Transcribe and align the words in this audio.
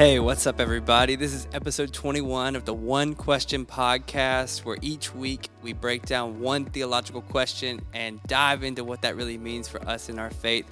Hey, 0.00 0.18
what's 0.18 0.46
up, 0.46 0.60
everybody? 0.60 1.14
This 1.14 1.34
is 1.34 1.46
episode 1.52 1.92
21 1.92 2.56
of 2.56 2.64
the 2.64 2.72
One 2.72 3.14
Question 3.14 3.66
Podcast, 3.66 4.64
where 4.64 4.78
each 4.80 5.14
week 5.14 5.50
we 5.60 5.74
break 5.74 6.06
down 6.06 6.40
one 6.40 6.64
theological 6.64 7.20
question 7.20 7.82
and 7.92 8.18
dive 8.22 8.64
into 8.64 8.82
what 8.82 9.02
that 9.02 9.14
really 9.14 9.36
means 9.36 9.68
for 9.68 9.86
us 9.86 10.08
in 10.08 10.18
our 10.18 10.30
faith. 10.30 10.64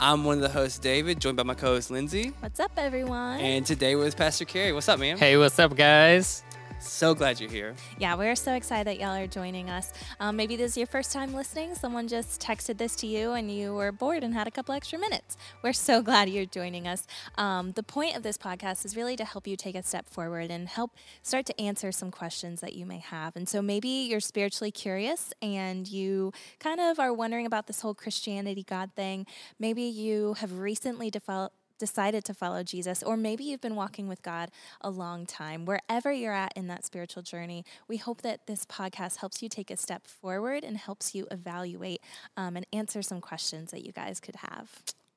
I'm 0.00 0.24
one 0.24 0.38
of 0.38 0.42
the 0.42 0.48
hosts, 0.48 0.80
David, 0.80 1.20
joined 1.20 1.36
by 1.36 1.44
my 1.44 1.54
co 1.54 1.66
host, 1.74 1.92
Lindsay. 1.92 2.32
What's 2.40 2.58
up, 2.58 2.72
everyone? 2.76 3.38
And 3.38 3.64
today 3.64 3.94
with 3.94 4.16
Pastor 4.16 4.46
Carey. 4.46 4.72
What's 4.72 4.88
up, 4.88 4.98
man? 4.98 5.16
Hey, 5.16 5.36
what's 5.36 5.60
up, 5.60 5.76
guys? 5.76 6.42
So 6.82 7.14
glad 7.14 7.40
you're 7.40 7.50
here. 7.50 7.74
Yeah, 7.98 8.16
we're 8.16 8.34
so 8.34 8.54
excited 8.54 8.88
that 8.88 8.98
y'all 9.00 9.16
are 9.16 9.28
joining 9.28 9.70
us. 9.70 9.92
Um, 10.18 10.36
maybe 10.36 10.56
this 10.56 10.72
is 10.72 10.76
your 10.76 10.88
first 10.88 11.12
time 11.12 11.32
listening. 11.32 11.76
Someone 11.76 12.08
just 12.08 12.40
texted 12.40 12.76
this 12.76 12.96
to 12.96 13.06
you 13.06 13.32
and 13.32 13.50
you 13.50 13.72
were 13.72 13.92
bored 13.92 14.24
and 14.24 14.34
had 14.34 14.48
a 14.48 14.50
couple 14.50 14.74
extra 14.74 14.98
minutes. 14.98 15.36
We're 15.62 15.72
so 15.74 16.02
glad 16.02 16.28
you're 16.28 16.44
joining 16.44 16.88
us. 16.88 17.06
Um, 17.38 17.70
the 17.72 17.84
point 17.84 18.16
of 18.16 18.24
this 18.24 18.36
podcast 18.36 18.84
is 18.84 18.96
really 18.96 19.14
to 19.16 19.24
help 19.24 19.46
you 19.46 19.56
take 19.56 19.76
a 19.76 19.82
step 19.82 20.08
forward 20.08 20.50
and 20.50 20.68
help 20.68 20.90
start 21.22 21.46
to 21.46 21.60
answer 21.60 21.92
some 21.92 22.10
questions 22.10 22.60
that 22.60 22.74
you 22.74 22.84
may 22.84 22.98
have. 22.98 23.36
And 23.36 23.48
so 23.48 23.62
maybe 23.62 23.88
you're 23.88 24.20
spiritually 24.20 24.72
curious 24.72 25.32
and 25.40 25.86
you 25.86 26.32
kind 26.58 26.80
of 26.80 26.98
are 26.98 27.12
wondering 27.12 27.46
about 27.46 27.68
this 27.68 27.80
whole 27.80 27.94
Christianity 27.94 28.64
God 28.64 28.90
thing. 28.96 29.24
Maybe 29.58 29.82
you 29.82 30.34
have 30.34 30.58
recently 30.58 31.10
developed 31.10 31.54
decided 31.82 32.24
to 32.24 32.32
follow 32.32 32.62
Jesus, 32.62 33.02
or 33.02 33.16
maybe 33.16 33.42
you've 33.42 33.60
been 33.60 33.74
walking 33.74 34.06
with 34.06 34.22
God 34.22 34.52
a 34.82 34.88
long 34.88 35.26
time, 35.26 35.64
wherever 35.64 36.12
you're 36.12 36.32
at 36.32 36.52
in 36.54 36.68
that 36.68 36.84
spiritual 36.84 37.24
journey, 37.24 37.64
we 37.88 37.96
hope 37.96 38.22
that 38.22 38.46
this 38.46 38.64
podcast 38.64 39.16
helps 39.16 39.42
you 39.42 39.48
take 39.48 39.68
a 39.68 39.76
step 39.76 40.06
forward 40.06 40.62
and 40.62 40.76
helps 40.76 41.12
you 41.12 41.26
evaluate 41.32 42.00
um, 42.36 42.54
and 42.54 42.64
answer 42.72 43.02
some 43.02 43.20
questions 43.20 43.72
that 43.72 43.84
you 43.84 43.90
guys 43.90 44.20
could 44.20 44.36
have. 44.36 44.70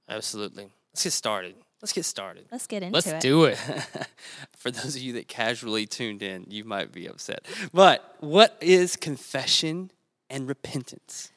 Absolutely. 0.10 0.70
Let's 0.92 1.04
get 1.04 1.14
started. 1.14 1.56
Let's 1.84 1.94
get 1.94 2.06
started. 2.06 2.48
Let's 2.52 2.66
get 2.66 2.82
into 2.82 2.98
it. 2.98 3.06
Let's 3.06 3.22
do 3.22 3.44
it. 3.44 3.58
For 4.58 4.72
those 4.72 4.96
of 4.96 5.04
you 5.04 5.14
that 5.14 5.28
casually 5.28 5.86
tuned 5.86 6.24
in, 6.24 6.48
you 6.50 6.64
might 6.64 6.92
be 6.92 7.06
upset. 7.06 7.46
But 7.76 8.16
what 8.22 8.58
is 8.60 8.96
confession 8.96 9.92
and 10.32 10.48
repentance? 10.48 11.32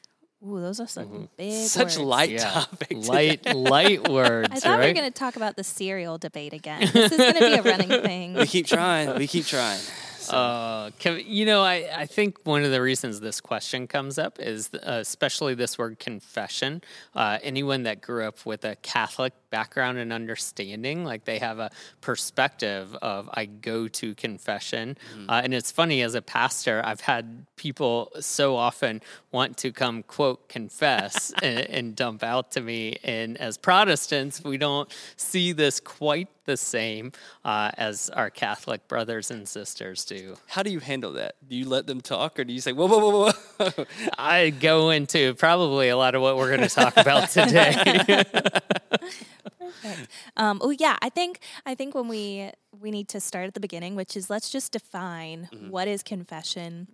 Ooh, 0.45 0.61
those 0.61 0.79
are 0.79 0.87
some 0.87 1.27
big 1.35 1.51
Mm-hmm. 1.51 1.65
Such 1.65 1.83
words. 1.83 1.99
light 1.99 2.29
Yeah. 2.31 2.49
topic. 2.49 2.87
today. 2.89 3.07
Light, 3.07 3.55
light 3.55 4.07
words, 4.07 4.49
I 4.51 4.59
thought 4.59 4.79
we 4.79 4.87
were 4.87 4.93
going 4.93 5.11
to 5.11 5.19
talk 5.19 5.35
about 5.35 5.55
the 5.57 5.63
cereal 5.65 6.17
debate 6.17 6.53
again. 6.53 6.81
This 6.93 7.11
is 7.11 7.17
going 7.17 7.33
to 7.33 7.39
be 7.39 7.53
a 7.55 7.61
running 7.61 7.89
thing. 8.03 8.33
We 8.35 8.45
keep 8.47 8.65
trying. 8.67 9.13
We 9.17 9.27
keep 9.27 9.45
trying. 9.45 9.79
So, 10.19 10.37
Uh, 10.37 10.89
Kev- 10.91 11.25
you 11.25 11.45
know, 11.45 11.63
I, 11.63 11.89
I 11.93 12.05
think 12.05 12.37
one 12.45 12.63
of 12.63 12.71
the 12.71 12.81
reasons 12.81 13.19
this 13.19 13.41
question 13.41 13.87
comes 13.87 14.17
up 14.19 14.39
is 14.39 14.69
uh, 14.75 14.99
especially 15.01 15.55
this 15.55 15.77
word 15.77 15.99
confession. 15.99 16.81
Uh, 17.15 17.39
anyone 17.41 17.83
that 17.83 17.99
grew 18.01 18.25
up 18.27 18.45
with 18.45 18.63
a 18.63 18.75
Catholic 18.77 19.33
background 19.49 19.97
and 19.97 20.13
understanding, 20.13 21.03
like 21.03 21.25
they 21.25 21.39
have 21.39 21.59
a 21.59 21.69
perspective 22.01 22.95
of 23.01 23.29
I 23.33 23.45
go 23.45 23.87
to 23.87 24.15
confession. 24.15 24.97
Uh, 25.27 25.41
and 25.43 25.53
it's 25.53 25.71
funny, 25.71 26.01
as 26.01 26.15
a 26.15 26.21
pastor, 26.21 26.81
I've 26.83 27.01
had 27.01 27.45
people 27.55 28.11
so 28.19 28.55
often 28.55 29.01
want 29.31 29.57
to 29.57 29.71
come, 29.71 30.03
quote, 30.03 30.47
confess 30.49 31.33
and, 31.43 31.59
and 31.69 31.95
dump 31.95 32.23
out 32.23 32.51
to 32.51 32.61
me. 32.61 32.97
And 33.03 33.37
as 33.37 33.57
Protestants, 33.57 34.43
we 34.43 34.57
don't 34.57 34.89
see 35.15 35.51
this 35.51 35.79
quite 35.79 36.27
the 36.49 36.57
same 36.57 37.11
uh, 37.45 37.69
as 37.77 38.09
our 38.09 38.31
Catholic 38.31 38.87
brothers 38.87 39.29
and 39.29 39.47
sisters 39.47 40.03
do. 40.03 40.35
how 40.47 40.63
do 40.63 40.71
you 40.71 40.79
handle 40.79 41.13
that? 41.13 41.35
Do 41.47 41.55
you 41.55 41.69
let 41.69 41.85
them 41.85 42.01
talk, 42.01 42.39
or 42.39 42.43
do 42.43 42.51
you 42.51 42.59
say, 42.59 42.71
"Whoa, 42.71 42.87
whoa, 42.87 42.99
whoa, 42.99 43.31
whoa"? 43.59 43.85
I 44.17 44.49
go 44.49 44.89
into 44.89 45.35
probably 45.35 45.89
a 45.89 45.97
lot 45.97 46.15
of 46.15 46.23
what 46.23 46.37
we're 46.37 46.49
going 46.49 46.67
to 46.67 46.75
talk 46.75 46.97
about 46.97 47.29
today. 47.29 48.23
Perfect. 49.59 50.11
Um, 50.37 50.59
oh 50.61 50.71
yeah, 50.71 50.97
I 51.01 51.09
think 51.09 51.39
I 51.65 51.75
think 51.75 51.95
when 51.95 52.07
we 52.07 52.51
we 52.79 52.91
need 52.91 53.07
to 53.09 53.19
start 53.19 53.47
at 53.47 53.53
the 53.53 53.59
beginning, 53.59 53.95
which 53.95 54.15
is 54.17 54.29
let's 54.29 54.49
just 54.49 54.71
define 54.71 55.49
what 55.69 55.87
is 55.87 56.03
confession, 56.03 56.87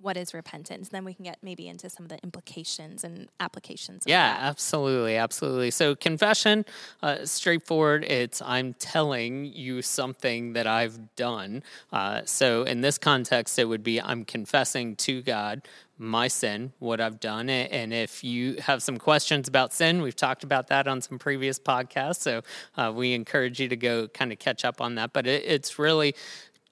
what 0.00 0.16
is 0.16 0.32
repentance. 0.34 0.88
Then 0.88 1.04
we 1.04 1.14
can 1.14 1.24
get 1.24 1.38
maybe 1.42 1.68
into 1.68 1.90
some 1.90 2.04
of 2.04 2.08
the 2.08 2.18
implications 2.22 3.04
and 3.04 3.28
applications. 3.38 4.04
Of 4.04 4.10
yeah, 4.10 4.32
that. 4.32 4.42
absolutely, 4.42 5.16
absolutely. 5.16 5.70
So 5.70 5.94
confession, 5.94 6.64
uh, 7.02 7.24
straightforward. 7.24 8.04
It's 8.04 8.40
I'm 8.42 8.74
telling 8.74 9.44
you 9.44 9.82
something 9.82 10.54
that 10.54 10.66
I've 10.66 11.14
done. 11.16 11.62
Uh, 11.92 12.22
so 12.24 12.62
in 12.62 12.80
this 12.80 12.98
context, 12.98 13.58
it 13.58 13.66
would 13.66 13.82
be 13.82 14.00
I'm 14.00 14.24
confessing 14.24 14.96
to 14.96 15.22
God 15.22 15.62
my 16.00 16.28
sin, 16.28 16.72
what 16.78 16.98
I've 16.98 17.20
done. 17.20 17.50
And 17.50 17.92
if 17.92 18.24
you 18.24 18.56
have 18.62 18.82
some 18.82 18.96
questions 18.96 19.48
about 19.48 19.74
sin, 19.74 20.00
we've 20.00 20.16
talked 20.16 20.44
about 20.44 20.68
that 20.68 20.88
on 20.88 21.02
some 21.02 21.18
previous 21.18 21.58
podcasts. 21.58 22.20
So 22.20 22.40
uh, 22.78 22.90
we 22.94 23.12
encourage 23.12 23.60
you 23.60 23.68
to 23.68 23.76
go 23.76 24.08
kind 24.08 24.32
of 24.32 24.38
catch 24.38 24.64
up 24.64 24.80
on 24.80 24.94
that. 24.94 25.12
But 25.12 25.26
it, 25.26 25.44
it's 25.44 25.78
really 25.78 26.14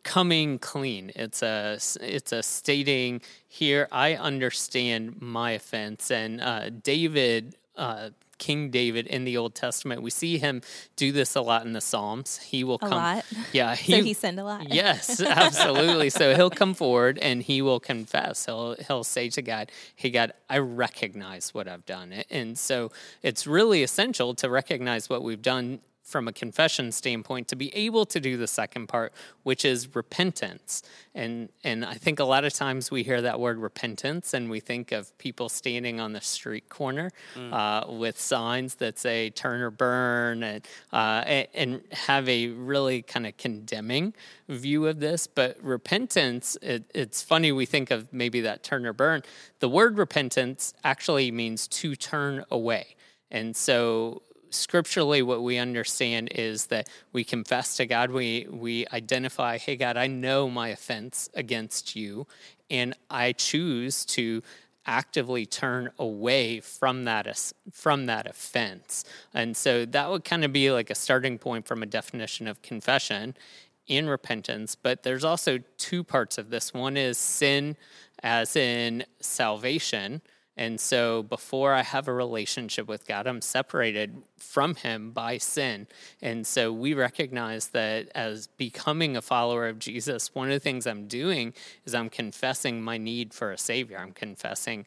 coming 0.08 0.58
clean. 0.58 1.12
It's 1.14 1.42
a 1.42 1.78
it's 2.00 2.32
a 2.32 2.42
stating 2.42 3.20
here. 3.46 3.88
I 3.92 4.14
understand 4.14 5.20
my 5.20 5.50
offense, 5.52 6.10
and 6.10 6.40
uh, 6.40 6.70
David. 6.70 7.56
Uh, 7.76 8.10
King 8.38 8.70
David 8.70 9.08
in 9.08 9.24
the 9.24 9.36
Old 9.36 9.56
Testament, 9.56 10.00
we 10.00 10.10
see 10.10 10.38
him 10.38 10.62
do 10.94 11.10
this 11.10 11.34
a 11.34 11.40
lot 11.40 11.66
in 11.66 11.72
the 11.72 11.80
Psalms. 11.80 12.38
He 12.38 12.62
will 12.62 12.76
A 12.76 12.78
come, 12.78 12.90
lot? 12.90 13.24
yeah. 13.52 13.74
so 13.74 14.00
he 14.00 14.14
sinned 14.14 14.38
a 14.38 14.44
lot. 14.44 14.72
Yes, 14.72 15.20
absolutely. 15.20 16.08
so 16.08 16.36
he'll 16.36 16.48
come 16.48 16.72
forward 16.74 17.18
and 17.18 17.42
he 17.42 17.62
will 17.62 17.80
confess. 17.80 18.46
He'll 18.46 18.76
he'll 18.86 19.02
say 19.02 19.28
to 19.30 19.42
God, 19.42 19.72
"Hey 19.96 20.10
God, 20.10 20.32
I 20.48 20.58
recognize 20.58 21.52
what 21.52 21.66
I've 21.66 21.84
done." 21.84 22.12
And 22.30 22.56
so 22.56 22.92
it's 23.24 23.44
really 23.44 23.82
essential 23.82 24.34
to 24.36 24.48
recognize 24.48 25.10
what 25.10 25.24
we've 25.24 25.42
done 25.42 25.80
from 26.08 26.26
a 26.26 26.32
confession 26.32 26.90
standpoint 26.90 27.48
to 27.48 27.56
be 27.56 27.74
able 27.74 28.06
to 28.06 28.18
do 28.18 28.36
the 28.36 28.46
second 28.46 28.86
part, 28.86 29.12
which 29.42 29.64
is 29.64 29.94
repentance. 29.94 30.82
And 31.14 31.50
and 31.62 31.84
I 31.84 31.94
think 31.94 32.18
a 32.18 32.24
lot 32.24 32.44
of 32.44 32.54
times 32.54 32.90
we 32.90 33.02
hear 33.02 33.20
that 33.22 33.38
word 33.38 33.58
repentance 33.58 34.32
and 34.32 34.48
we 34.48 34.60
think 34.60 34.92
of 34.92 35.16
people 35.18 35.48
standing 35.48 36.00
on 36.00 36.12
the 36.12 36.20
street 36.20 36.68
corner 36.68 37.10
uh, 37.52 37.84
with 37.88 38.18
signs 38.18 38.76
that 38.76 38.98
say 38.98 39.30
"turn 39.30 39.60
or 39.60 39.70
burn" 39.70 40.42
and 40.42 40.66
uh, 40.92 41.22
and, 41.26 41.48
and 41.54 41.82
have 41.92 42.28
a 42.28 42.48
really 42.48 43.02
kind 43.02 43.26
of 43.26 43.36
condemning 43.36 44.14
view 44.48 44.86
of 44.86 45.00
this. 45.00 45.26
But 45.26 45.62
repentance, 45.62 46.56
it, 46.62 46.90
it's 46.94 47.22
funny 47.22 47.52
we 47.52 47.66
think 47.66 47.90
of 47.90 48.12
maybe 48.12 48.40
that 48.42 48.62
turn 48.62 48.86
or 48.86 48.92
burn. 48.92 49.22
The 49.60 49.68
word 49.68 49.98
repentance 49.98 50.72
actually 50.84 51.30
means 51.30 51.68
to 51.68 51.94
turn 51.96 52.44
away, 52.50 52.96
and 53.30 53.54
so 53.54 54.22
scripturally 54.50 55.22
what 55.22 55.42
we 55.42 55.58
understand 55.58 56.30
is 56.34 56.66
that 56.66 56.88
we 57.12 57.24
confess 57.24 57.76
to 57.76 57.86
God 57.86 58.10
we 58.10 58.46
we 58.50 58.86
identify 58.92 59.58
hey 59.58 59.76
God 59.76 59.96
I 59.96 60.06
know 60.06 60.48
my 60.48 60.68
offense 60.68 61.28
against 61.34 61.96
you 61.96 62.26
and 62.70 62.94
I 63.10 63.32
choose 63.32 64.04
to 64.06 64.42
actively 64.86 65.44
turn 65.44 65.90
away 65.98 66.60
from 66.60 67.04
that 67.04 67.52
from 67.72 68.06
that 68.06 68.26
offense. 68.26 69.04
And 69.34 69.56
so 69.56 69.84
that 69.84 70.10
would 70.10 70.24
kind 70.24 70.44
of 70.44 70.52
be 70.52 70.70
like 70.70 70.88
a 70.88 70.94
starting 70.94 71.38
point 71.38 71.66
from 71.66 71.82
a 71.82 71.86
definition 71.86 72.48
of 72.48 72.62
confession 72.62 73.36
in 73.86 74.08
repentance 74.08 74.74
but 74.74 75.02
there's 75.02 75.24
also 75.24 75.58
two 75.78 76.04
parts 76.04 76.38
of 76.38 76.50
this. 76.50 76.74
One 76.74 76.96
is 76.96 77.18
sin 77.18 77.76
as 78.22 78.56
in 78.56 79.04
salvation 79.20 80.20
and 80.58 80.80
so 80.80 81.22
before 81.22 81.72
I 81.72 81.82
have 81.82 82.08
a 82.08 82.12
relationship 82.12 82.88
with 82.88 83.06
God, 83.06 83.28
I'm 83.28 83.40
separated 83.40 84.20
from 84.36 84.74
Him 84.74 85.12
by 85.12 85.38
sin. 85.38 85.86
And 86.20 86.44
so 86.44 86.72
we 86.72 86.94
recognize 86.94 87.68
that 87.68 88.08
as 88.12 88.48
becoming 88.48 89.16
a 89.16 89.22
follower 89.22 89.68
of 89.68 89.78
Jesus, 89.78 90.34
one 90.34 90.48
of 90.48 90.54
the 90.54 90.60
things 90.60 90.84
I'm 90.84 91.06
doing 91.06 91.54
is 91.86 91.94
I'm 91.94 92.10
confessing 92.10 92.82
my 92.82 92.98
need 92.98 93.32
for 93.32 93.52
a 93.52 93.56
Savior. 93.58 93.98
I'm 93.98 94.10
confessing 94.10 94.84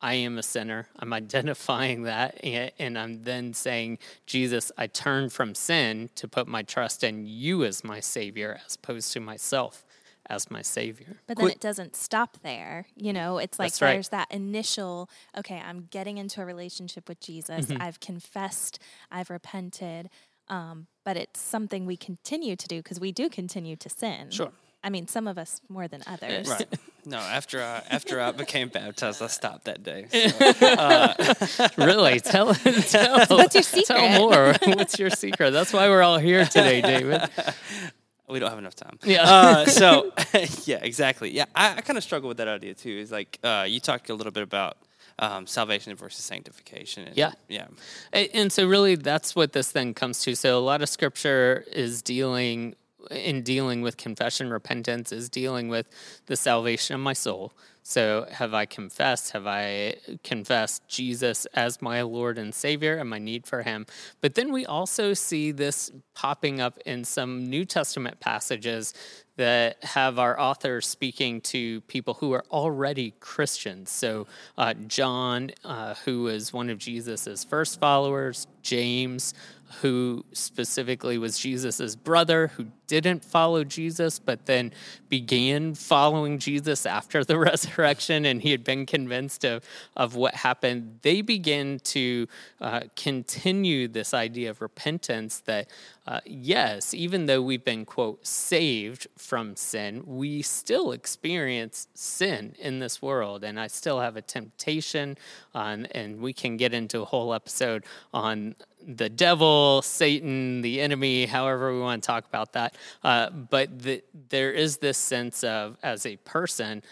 I 0.00 0.14
am 0.14 0.38
a 0.38 0.42
sinner. 0.42 0.88
I'm 0.98 1.12
identifying 1.12 2.02
that. 2.02 2.40
And 2.42 2.98
I'm 2.98 3.22
then 3.22 3.54
saying, 3.54 3.98
Jesus, 4.26 4.72
I 4.76 4.88
turn 4.88 5.28
from 5.30 5.54
sin 5.54 6.10
to 6.16 6.26
put 6.26 6.48
my 6.48 6.62
trust 6.64 7.04
in 7.04 7.26
you 7.26 7.62
as 7.62 7.84
my 7.84 8.00
Savior 8.00 8.58
as 8.66 8.74
opposed 8.74 9.12
to 9.12 9.20
myself 9.20 9.84
as 10.32 10.50
my 10.50 10.62
Savior. 10.62 11.18
But 11.26 11.36
then 11.36 11.44
Quick- 11.44 11.56
it 11.56 11.60
doesn't 11.60 11.94
stop 11.94 12.38
there. 12.42 12.86
You 12.96 13.12
know, 13.12 13.36
it's 13.36 13.58
like 13.58 13.72
right. 13.80 13.92
there's 13.92 14.08
that 14.08 14.28
initial, 14.30 15.10
okay, 15.36 15.62
I'm 15.64 15.88
getting 15.90 16.16
into 16.16 16.40
a 16.40 16.46
relationship 16.46 17.06
with 17.06 17.20
Jesus. 17.20 17.66
Mm-hmm. 17.66 17.80
I've 17.80 18.00
confessed, 18.00 18.78
I've 19.10 19.28
repented. 19.28 20.08
Um, 20.48 20.86
but 21.04 21.16
it's 21.16 21.40
something 21.40 21.86
we 21.86 21.96
continue 21.96 22.56
to 22.56 22.66
do 22.66 22.78
because 22.78 22.98
we 22.98 23.12
do 23.12 23.28
continue 23.28 23.76
to 23.76 23.88
sin. 23.90 24.30
Sure. 24.30 24.52
I 24.82 24.90
mean, 24.90 25.06
some 25.06 25.28
of 25.28 25.38
us 25.38 25.60
more 25.68 25.86
than 25.86 26.02
others. 26.06 26.48
Right. 26.48 26.66
No, 27.04 27.18
after 27.18 27.60
I 27.60 27.82
after 27.90 28.20
I 28.20 28.30
became 28.30 28.68
baptized, 28.68 29.20
I 29.22 29.26
stopped 29.26 29.64
that 29.64 29.82
day. 29.82 30.06
So, 30.12 31.74
really 31.84 32.20
tell, 32.20 32.54
tell 32.54 33.26
What's 33.26 33.74
your 33.74 33.84
tell 33.84 34.20
more 34.20 34.54
what's 34.76 35.00
your 35.00 35.10
secret 35.10 35.50
that's 35.50 35.72
why 35.72 35.88
we're 35.88 36.02
all 36.02 36.18
here 36.18 36.44
today 36.44 36.80
david 36.80 37.28
we 38.32 38.38
don't 38.38 38.50
have 38.50 38.58
enough 38.58 38.74
time. 38.74 38.98
Yeah. 39.04 39.22
Uh, 39.24 39.66
so 39.80 40.12
yeah, 40.64 40.78
exactly. 40.82 41.30
Yeah, 41.30 41.44
I, 41.54 41.76
I 41.76 41.80
kind 41.82 41.96
of 41.96 42.02
struggle 42.04 42.28
with 42.28 42.38
that 42.38 42.48
idea 42.48 42.74
too. 42.74 42.90
Is 42.90 43.12
like 43.12 43.38
uh, 43.44 43.64
you 43.68 43.80
talked 43.80 44.10
a 44.10 44.14
little 44.14 44.32
bit 44.32 44.42
about 44.42 44.76
um, 45.18 45.46
salvation 45.46 45.94
versus 45.94 46.24
sanctification. 46.24 47.06
And, 47.06 47.16
Yeah. 47.16 47.32
yeah, 47.48 47.66
And 48.12 48.50
so, 48.52 48.66
really, 48.66 48.94
that's 48.96 49.36
what 49.36 49.52
this 49.52 49.70
thing 49.70 49.94
comes 49.94 50.22
to. 50.22 50.34
So, 50.34 50.58
a 50.58 50.60
lot 50.60 50.82
of 50.82 50.88
scripture 50.88 51.64
is 51.72 52.02
dealing 52.02 52.74
in 53.10 53.42
dealing 53.42 53.82
with 53.82 53.96
confession, 53.96 54.48
repentance 54.50 55.10
is 55.12 55.28
dealing 55.28 55.68
with 55.68 55.86
the 56.26 56.36
salvation 56.36 56.94
of 56.94 57.00
my 57.00 57.12
soul. 57.12 57.52
So, 57.84 58.26
have 58.30 58.54
I 58.54 58.64
confessed? 58.64 59.32
Have 59.32 59.46
I 59.46 59.96
confessed 60.22 60.86
Jesus 60.86 61.46
as 61.46 61.82
my 61.82 62.02
Lord 62.02 62.38
and 62.38 62.54
Savior 62.54 62.96
and 62.96 63.10
my 63.10 63.18
need 63.18 63.44
for 63.44 63.62
Him? 63.62 63.86
But 64.20 64.36
then 64.36 64.52
we 64.52 64.64
also 64.64 65.14
see 65.14 65.50
this 65.50 65.90
popping 66.14 66.60
up 66.60 66.78
in 66.86 67.02
some 67.04 67.50
New 67.50 67.64
Testament 67.64 68.20
passages 68.20 68.94
that 69.36 69.82
have 69.82 70.18
our 70.18 70.38
author 70.38 70.80
speaking 70.80 71.40
to 71.40 71.80
people 71.82 72.14
who 72.14 72.32
are 72.32 72.44
already 72.50 73.14
Christians. 73.18 73.90
So, 73.90 74.26
uh, 74.56 74.74
John, 74.86 75.50
uh, 75.64 75.94
who 76.04 76.24
was 76.24 76.52
one 76.52 76.70
of 76.70 76.78
Jesus's 76.78 77.42
first 77.42 77.80
followers, 77.80 78.46
James, 78.62 79.34
who 79.80 80.24
specifically 80.32 81.16
was 81.16 81.38
Jesus's 81.38 81.96
brother, 81.96 82.48
who 82.48 82.66
didn't 82.86 83.24
follow 83.24 83.64
Jesus, 83.64 84.18
but 84.18 84.44
then 84.44 84.72
began 85.08 85.74
following 85.74 86.38
Jesus 86.38 86.84
after 86.84 87.24
the 87.24 87.38
resurrection, 87.50 87.71
and 88.26 88.42
he 88.42 88.50
had 88.50 88.64
been 88.64 88.86
convinced 88.86 89.44
of, 89.44 89.64
of 89.96 90.14
what 90.14 90.34
happened. 90.34 90.98
They 91.02 91.22
begin 91.22 91.80
to 91.84 92.26
uh, 92.60 92.80
continue 92.96 93.88
this 93.88 94.14
idea 94.14 94.50
of 94.50 94.60
repentance 94.60 95.40
that, 95.40 95.68
uh, 96.06 96.20
yes, 96.26 96.94
even 96.94 97.26
though 97.26 97.42
we've 97.42 97.64
been, 97.64 97.84
quote, 97.84 98.26
saved 98.26 99.06
from 99.16 99.56
sin, 99.56 100.02
we 100.06 100.42
still 100.42 100.92
experience 100.92 101.88
sin 101.94 102.54
in 102.58 102.78
this 102.78 103.00
world. 103.00 103.44
And 103.44 103.58
I 103.58 103.68
still 103.68 104.00
have 104.00 104.16
a 104.16 104.22
temptation, 104.22 105.16
on, 105.54 105.86
and 105.86 106.20
we 106.20 106.32
can 106.32 106.56
get 106.56 106.72
into 106.74 107.02
a 107.02 107.04
whole 107.04 107.34
episode 107.34 107.84
on 108.12 108.54
the 108.84 109.08
devil, 109.08 109.80
Satan, 109.82 110.60
the 110.60 110.80
enemy, 110.80 111.26
however 111.26 111.72
we 111.72 111.80
want 111.80 112.02
to 112.02 112.06
talk 112.06 112.26
about 112.26 112.52
that. 112.54 112.74
Uh, 113.04 113.30
but 113.30 113.78
the, 113.78 114.02
there 114.28 114.50
is 114.50 114.78
this 114.78 114.98
sense 114.98 115.44
of, 115.44 115.76
as 115.82 116.04
a 116.04 116.16
person, 116.16 116.82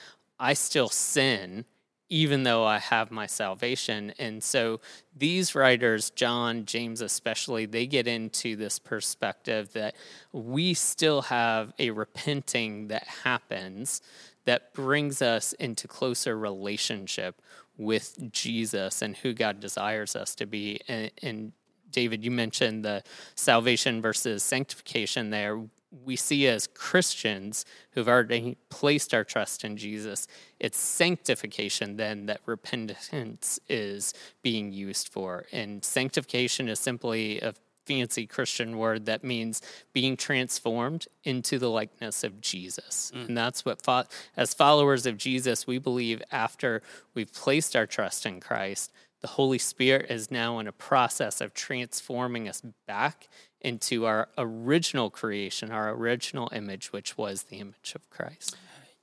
I 0.41 0.55
still 0.55 0.89
sin 0.89 1.67
even 2.13 2.43
though 2.43 2.65
I 2.65 2.79
have 2.79 3.13
my 3.13 3.27
salvation. 3.27 4.13
And 4.19 4.43
so 4.43 4.81
these 5.17 5.55
writers, 5.55 6.11
John, 6.11 6.67
James 6.67 7.01
especially, 7.01 7.67
they 7.67 7.87
get 7.87 8.09
into 8.09 8.57
this 8.57 8.81
perspective 8.81 9.73
that 9.75 9.95
we 10.33 10.75
still 10.75 11.23
have 11.23 11.73
a 11.79 11.91
repenting 11.91 12.89
that 12.89 13.07
happens 13.23 14.03
that 14.45 14.75
brings 14.75 15.23
us 15.23 15.53
into 15.55 15.87
closer 15.87 16.37
relationship 16.37 17.41
with 17.79 18.19
Jesus 18.33 19.03
and 19.03 19.17
who 19.17 19.33
God 19.33 19.61
desires 19.61 20.17
us 20.17 20.35
to 20.35 20.47
be. 20.47 20.81
And, 20.89 21.13
and 21.23 21.53
David, 21.93 22.25
you 22.25 22.33
mentioned 22.33 22.85
the 22.85 23.05
salvation 23.37 24.03
versus 24.03 24.43
sanctification 24.43 25.31
there. 25.31 25.61
We 26.05 26.17
see 26.17 26.47
as 26.47 26.67
Christians 26.69 27.65
who've 27.93 28.09
already 28.09 28.57
placed 28.69 29.13
our 29.13 29.25
trust 29.25 29.65
in 29.65 29.77
Jesus, 29.77 30.29
it's 30.59 30.79
sanctification 30.79 31.97
then 31.97 32.27
that 32.27 32.41
repentance 32.47 33.59
is 33.69 34.15
being 34.43 34.73
used 34.73 35.09
for. 35.09 35.47
And 35.53 35.85
sanctification 35.85 36.69
is 36.69 36.79
simply 36.79 37.41
a 37.41 37.55
fancy 37.87 38.25
Christian 38.25 38.79
word 38.79 39.07
that 39.07 39.25
means 39.25 39.63
being 39.93 40.17
transformed 40.17 41.09
into 41.25 41.59
the 41.59 41.69
likeness 41.69 42.23
of 42.23 42.41
Jesus. 42.41 43.11
Mm. 43.13 43.29
And 43.29 43.37
that's 43.37 43.65
what, 43.65 43.83
fo- 43.83 44.05
as 44.37 44.55
followers 44.55 45.07
of 45.07 45.17
Jesus, 45.17 45.67
we 45.67 45.79
believe 45.79 46.23
after 46.31 46.83
we've 47.15 47.33
placed 47.33 47.75
our 47.75 47.87
trust 47.87 48.27
in 48.27 48.39
Christ, 48.39 48.93
the 49.23 49.29
Holy 49.29 49.59
Spirit 49.59 50.11
is 50.11 50.31
now 50.31 50.61
in 50.61 50.69
a 50.69 50.73
process 50.73 51.41
of 51.41 51.53
transforming 51.53 52.49
us 52.49 52.63
back 52.87 53.29
into 53.61 54.07
our 54.07 54.29
original 54.39 55.11
creation, 55.11 55.71
our 55.71 55.91
original 55.91 56.49
image, 56.53 56.93
which 56.93 57.19
was 57.19 57.45
the 57.45 57.57
image 57.57 57.93
of 57.95 58.09
Christ. 58.11 58.57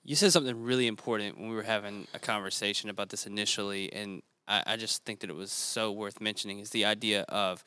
You 0.03 0.15
said 0.15 0.31
something 0.31 0.63
really 0.63 0.87
important 0.87 1.37
when 1.37 1.49
we 1.49 1.55
were 1.55 1.63
having 1.63 2.07
a 2.13 2.19
conversation 2.19 2.89
about 2.89 3.09
this 3.09 3.27
initially, 3.27 3.91
and 3.91 4.21
I, 4.47 4.63
I 4.65 4.77
just 4.77 5.03
think 5.03 5.19
that 5.19 5.29
it 5.29 5.35
was 5.35 5.51
so 5.51 5.91
worth 5.91 6.21
mentioning. 6.21 6.59
Is 6.59 6.69
the 6.69 6.85
idea 6.85 7.23
of 7.23 7.63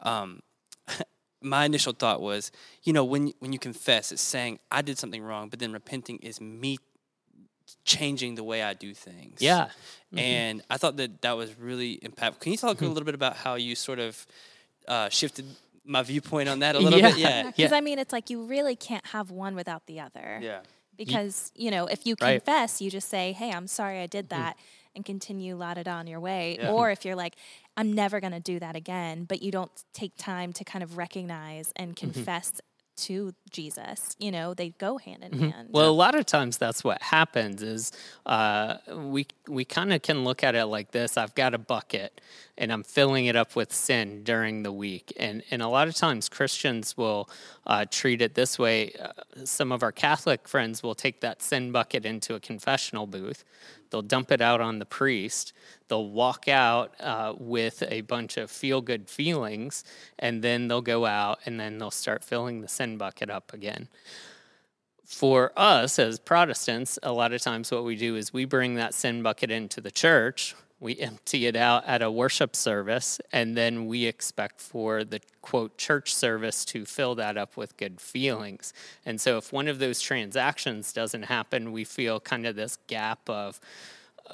um, 0.00 0.40
my 1.42 1.66
initial 1.66 1.92
thought 1.92 2.22
was, 2.22 2.50
you 2.82 2.92
know, 2.92 3.04
when 3.04 3.32
when 3.40 3.52
you 3.52 3.58
confess, 3.58 4.10
it's 4.10 4.22
saying 4.22 4.58
I 4.70 4.82
did 4.82 4.98
something 4.98 5.22
wrong, 5.22 5.48
but 5.48 5.58
then 5.58 5.72
repenting 5.72 6.18
is 6.18 6.40
me 6.40 6.78
changing 7.84 8.34
the 8.36 8.44
way 8.44 8.62
I 8.62 8.74
do 8.74 8.94
things. 8.94 9.40
Yeah. 9.40 9.68
and 10.16 10.62
I 10.70 10.78
thought 10.78 10.96
that 10.96 11.22
that 11.22 11.36
was 11.36 11.58
really 11.58 11.98
impactful. 12.02 12.40
Can 12.40 12.52
you 12.52 12.58
talk 12.58 12.80
a 12.80 12.86
little 12.86 13.04
bit 13.04 13.14
about 13.14 13.36
how 13.36 13.54
you 13.54 13.74
sort 13.74 13.98
of 13.98 14.26
uh, 14.88 15.08
shifted 15.08 15.46
my 15.84 16.02
viewpoint 16.02 16.48
on 16.48 16.60
that 16.60 16.76
a 16.76 16.78
little 16.80 17.00
bit? 17.00 17.18
Yeah. 17.18 17.28
Yeah, 17.28 17.50
Because 17.56 17.72
I 17.72 17.80
mean, 17.80 17.98
it's 17.98 18.12
like 18.12 18.30
you 18.30 18.44
really 18.44 18.76
can't 18.76 19.06
have 19.06 19.30
one 19.30 19.54
without 19.54 19.86
the 19.86 20.00
other. 20.00 20.38
yeah. 20.42 20.60
Because, 20.94 21.50
you 21.54 21.70
know, 21.70 21.86
if 21.86 22.06
you 22.06 22.14
Right. 22.20 22.44
confess, 22.44 22.80
you 22.82 22.90
just 22.90 23.08
say, 23.08 23.32
hey, 23.32 23.50
I'm 23.50 23.66
sorry 23.66 24.00
I 24.00 24.06
did 24.06 24.28
mm-hmm. 24.28 24.42
that 24.42 24.56
and 24.94 25.04
continue 25.04 25.56
la 25.56 25.74
da 25.74 25.90
on 25.90 26.06
your 26.06 26.20
way. 26.20 26.58
Yeah. 26.60 26.70
Or 26.70 26.90
if 26.90 27.04
you're 27.04 27.16
like, 27.16 27.34
I'm 27.76 27.92
never 27.94 28.20
going 28.20 28.34
to 28.34 28.40
do 28.40 28.58
that 28.58 28.76
again, 28.76 29.24
but 29.24 29.42
you 29.42 29.50
don't 29.50 29.70
take 29.94 30.12
time 30.16 30.52
to 30.52 30.64
kind 30.64 30.82
of 30.82 30.98
recognize 30.98 31.72
and 31.76 31.96
mm-hmm. 31.96 32.12
confess 32.12 32.60
to 32.94 33.32
Jesus, 33.52 34.16
you 34.18 34.30
know, 34.30 34.54
they 34.54 34.70
go 34.70 34.98
hand 34.98 35.22
in 35.24 35.50
hand. 35.50 35.68
Well, 35.70 35.88
a 35.88 35.92
lot 35.92 36.14
of 36.14 36.26
times 36.26 36.58
that's 36.58 36.82
what 36.82 37.00
happens 37.02 37.62
is 37.62 37.92
uh, 38.26 38.76
we 38.94 39.26
we 39.46 39.64
kind 39.64 39.92
of 39.92 40.02
can 40.02 40.24
look 40.24 40.42
at 40.42 40.54
it 40.54 40.66
like 40.66 40.90
this. 40.90 41.16
I've 41.16 41.34
got 41.34 41.54
a 41.54 41.58
bucket 41.58 42.20
and 42.56 42.72
I'm 42.72 42.82
filling 42.82 43.26
it 43.26 43.36
up 43.36 43.56
with 43.56 43.72
sin 43.72 44.24
during 44.24 44.62
the 44.62 44.72
week, 44.72 45.12
and 45.18 45.42
and 45.50 45.62
a 45.62 45.68
lot 45.68 45.88
of 45.88 45.94
times 45.94 46.28
Christians 46.28 46.96
will 46.96 47.28
uh, 47.66 47.86
treat 47.90 48.22
it 48.22 48.34
this 48.34 48.58
way. 48.58 48.92
Uh, 49.00 49.44
some 49.44 49.72
of 49.72 49.82
our 49.82 49.92
Catholic 49.92 50.48
friends 50.48 50.82
will 50.82 50.94
take 50.94 51.20
that 51.20 51.42
sin 51.42 51.72
bucket 51.72 52.04
into 52.04 52.34
a 52.34 52.40
confessional 52.40 53.06
booth. 53.06 53.44
They'll 53.90 54.00
dump 54.00 54.32
it 54.32 54.40
out 54.40 54.60
on 54.60 54.78
the 54.78 54.86
priest. 54.86 55.52
They'll 55.88 56.08
walk 56.08 56.48
out 56.48 56.94
uh, 57.00 57.34
with 57.38 57.82
a 57.86 58.00
bunch 58.02 58.38
of 58.38 58.50
feel 58.50 58.80
good 58.80 59.08
feelings, 59.08 59.84
and 60.18 60.42
then 60.42 60.68
they'll 60.68 60.80
go 60.80 61.04
out 61.04 61.40
and 61.44 61.60
then 61.60 61.78
they'll 61.78 61.90
start 61.90 62.24
filling 62.24 62.62
the 62.62 62.68
sin 62.68 62.96
bucket 62.96 63.28
up 63.28 63.41
again 63.52 63.88
for 65.12 65.52
us 65.56 65.98
as 65.98 66.18
Protestants, 66.18 66.98
a 67.02 67.12
lot 67.12 67.32
of 67.32 67.42
times 67.42 67.70
what 67.70 67.84
we 67.84 67.96
do 67.96 68.16
is 68.16 68.32
we 68.32 68.46
bring 68.46 68.76
that 68.76 68.94
sin 68.94 69.22
bucket 69.22 69.50
into 69.50 69.80
the 69.80 69.90
church, 69.90 70.54
we 70.80 70.98
empty 70.98 71.46
it 71.46 71.54
out 71.54 71.84
at 71.86 72.02
a 72.02 72.10
worship 72.10 72.56
service, 72.56 73.20
and 73.30 73.56
then 73.56 73.86
we 73.86 74.06
expect 74.06 74.60
for 74.60 75.04
the 75.04 75.20
quote 75.42 75.76
church 75.76 76.14
service 76.14 76.64
to 76.64 76.86
fill 76.86 77.14
that 77.14 77.36
up 77.36 77.58
with 77.58 77.76
good 77.76 78.00
feelings. 78.00 78.72
And 79.04 79.20
so 79.20 79.36
if 79.36 79.52
one 79.52 79.68
of 79.68 79.78
those 79.78 80.00
transactions 80.00 80.92
doesn't 80.94 81.24
happen, 81.24 81.72
we 81.72 81.84
feel 81.84 82.18
kind 82.18 82.46
of 82.46 82.56
this 82.56 82.78
gap 82.86 83.28
of, 83.28 83.60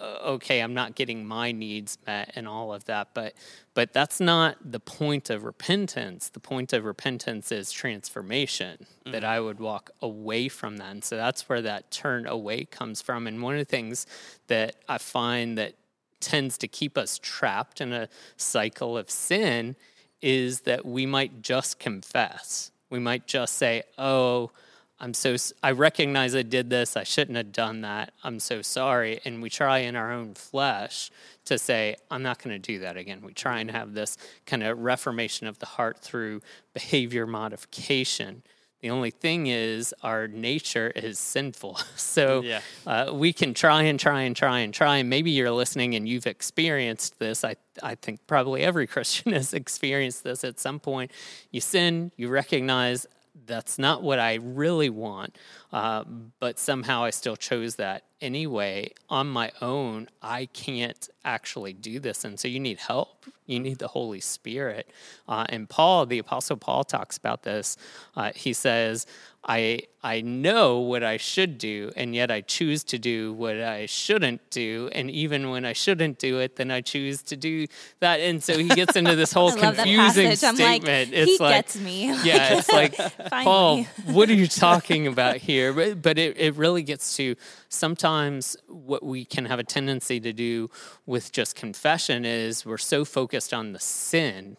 Uh, 0.01 0.19
okay, 0.25 0.61
I'm 0.61 0.75
not 0.75 0.95
getting 0.95 1.27
my 1.27 1.53
needs 1.53 1.99
met 2.07 2.33
and 2.37 2.47
all 2.47 2.73
of 2.73 2.85
that. 2.85 3.09
But 3.15 3.35
but 3.75 3.93
that's 3.93 4.21
not 4.21 4.57
the 4.65 4.81
point 4.81 5.31
of 5.31 5.45
repentance. 5.45 6.29
The 6.29 6.41
point 6.41 6.73
of 6.73 6.85
repentance 6.85 7.51
is 7.53 7.73
transformation. 7.73 8.87
That 9.05 9.23
mm-hmm. 9.23 9.25
I 9.25 9.41
would 9.41 9.61
walk 9.61 9.91
away 10.01 10.49
from 10.49 10.77
that. 10.79 10.91
And 10.91 11.05
so 11.05 11.17
that's 11.17 11.49
where 11.49 11.63
that 11.63 11.91
turn 11.91 12.27
away 12.27 12.65
comes 12.65 13.03
from. 13.03 13.27
And 13.27 13.43
one 13.43 13.55
of 13.55 13.61
the 13.61 13.65
things 13.65 14.07
that 14.49 14.77
I 14.89 14.99
find 14.99 15.59
that 15.59 15.75
tends 16.21 16.59
to 16.59 16.69
keep 16.69 16.99
us 16.99 17.19
trapped 17.23 17.81
in 17.81 17.93
a 17.93 18.09
cycle 18.37 18.99
of 18.99 19.11
sin 19.11 19.77
is 20.21 20.63
that 20.63 20.85
we 20.85 21.07
might 21.07 21.43
just 21.43 21.79
confess. 21.79 22.73
We 22.91 22.99
might 22.99 23.27
just 23.27 23.55
say, 23.57 23.85
"Oh, 23.97 24.51
I'm 25.01 25.15
so 25.15 25.37
I 25.63 25.71
recognize 25.73 26.35
I 26.35 26.43
did 26.43 26.71
this. 26.71 26.97
I 26.97 27.05
shouldn't 27.05 27.37
have 27.37 27.53
done 27.53 27.83
that. 27.83 28.13
I'm 28.25 28.41
so 28.41 28.63
sorry." 28.63 29.21
And 29.25 29.41
we 29.43 29.49
try 29.51 29.79
in 29.79 29.95
our 29.97 30.13
own 30.13 30.35
flesh 30.35 31.11
to 31.45 31.59
say, 31.59 31.97
"I'm 32.11 32.23
not 32.23 32.43
going 32.43 32.55
to 32.55 32.73
do 32.73 32.81
that 32.81 32.97
again." 32.97 33.21
We 33.23 33.33
try 33.33 33.61
and 33.61 33.71
have 33.71 33.95
this 33.95 34.17
kind 34.47 34.63
of 34.63 34.79
reformation 34.79 35.47
of 35.47 35.59
the 35.61 35.67
heart 35.67 35.99
through 36.01 36.43
behavior 36.75 37.27
modification. 37.27 38.43
The 38.81 38.91
only 38.91 39.11
thing 39.11 39.49
is, 39.49 39.93
our 40.05 40.29
nature 40.29 40.93
is 40.95 41.19
sinful. 41.19 41.81
So 41.97 42.43
Yeah. 42.43 42.61
uh, 42.87 43.11
we 43.13 43.33
can 43.33 43.53
try 43.55 43.83
and 43.83 43.99
try 43.99 44.23
and 44.23 44.37
try 44.37 44.61
and 44.61 44.73
try. 44.73 44.99
And 44.99 45.11
maybe 45.11 45.33
you're 45.33 45.51
listening 45.51 45.97
and 45.97 46.09
you've 46.09 46.29
experienced 46.29 47.19
this. 47.19 47.43
I, 47.45 47.57
I 47.83 47.97
think 47.97 48.27
probably 48.29 48.63
every 48.63 48.87
Christian 48.95 49.33
has 49.33 49.53
experienced 49.53 50.23
this 50.23 50.45
at 50.45 50.61
some 50.61 50.79
point. 50.79 51.11
You 51.51 51.61
sin, 51.61 52.13
you 52.17 52.29
recognize 52.29 53.05
that's 53.47 53.79
not 53.79 54.03
what 54.03 54.19
I 54.19 54.35
really 54.35 54.91
want, 54.91 55.37
uh, 55.73 56.05
but 56.41 56.59
somehow 56.59 57.05
I 57.05 57.11
still 57.11 57.37
chose 57.37 57.77
that 57.77 58.05
anyway. 58.21 58.93
On 59.09 59.29
my 59.29 59.51
own, 59.61 60.09
I 60.23 60.47
can't 60.47 61.09
actually 61.25 61.73
do 61.73 62.01
this. 62.01 62.25
And 62.25 62.39
so 62.39 62.49
you 62.49 62.61
need 62.61 62.79
help. 62.79 63.27
You 63.47 63.61
need 63.61 63.79
the 63.79 63.89
Holy 63.89 64.21
Spirit. 64.21 64.91
Uh, 65.27 65.47
and 65.49 65.69
Paul, 65.69 66.07
the 66.07 66.19
Apostle 66.19 66.57
Paul, 66.57 66.85
talks 66.85 67.17
about 67.17 67.43
this. 67.43 67.77
Uh, 68.15 68.33
he 68.35 68.53
says, 68.53 69.07
I, 69.45 69.81
I 70.03 70.21
know 70.21 70.81
what 70.81 71.03
I 71.03 71.17
should 71.17 71.57
do, 71.57 71.91
and 71.97 72.15
yet 72.15 72.31
I 72.31 72.43
choose 72.43 72.85
to 72.85 72.99
do 72.99 73.33
what 73.33 73.59
I 73.59 73.87
shouldn't 73.87 74.51
do. 74.51 74.91
And 74.93 75.11
even 75.11 75.49
when 75.49 75.65
I 75.65 75.73
shouldn't 75.73 76.19
do 76.19 76.39
it, 76.41 76.57
then 76.57 76.71
I 76.71 76.83
choose 76.83 77.23
to 77.23 77.37
do 77.37 77.67
that. 78.01 78.21
And 78.21 78.43
so 78.43 78.59
he 78.59 78.69
gets 78.69 78.95
into 78.97 79.17
this 79.17 79.33
whole 79.33 79.53
confusing 79.57 80.37
statement. 80.37 80.85
Like, 80.85 81.13
it's 81.13 81.31
he 81.31 81.39
like, 81.39 81.55
gets 81.55 81.81
me. 81.81 82.07
yeah, 82.25 82.59
it's 82.59 82.71
like, 82.71 82.97
Paul, 83.31 83.85
what 84.07 84.29
are 84.29 84.35
you 84.35 84.49
talking 84.49 85.07
about 85.07 85.37
here? 85.37 85.73
But, 85.73 86.03
but 86.03 86.19
it, 86.19 86.39
it 86.39 86.57
really 86.57 86.83
gets 86.83 87.17
to 87.17 87.35
sometimes 87.71 88.08
what 88.69 89.03
we 89.03 89.25
can 89.25 89.45
have 89.45 89.59
a 89.59 89.65
tendency 89.65 90.21
to 90.21 90.33
do 90.33 90.71
with 91.07 91.33
just 91.33 91.57
confession 91.57 92.25
is 92.25 92.65
we're 92.65 92.79
so 92.79 93.05
focused 93.05 93.53
on 93.53 93.73
the 93.73 93.81
sin 93.81 94.57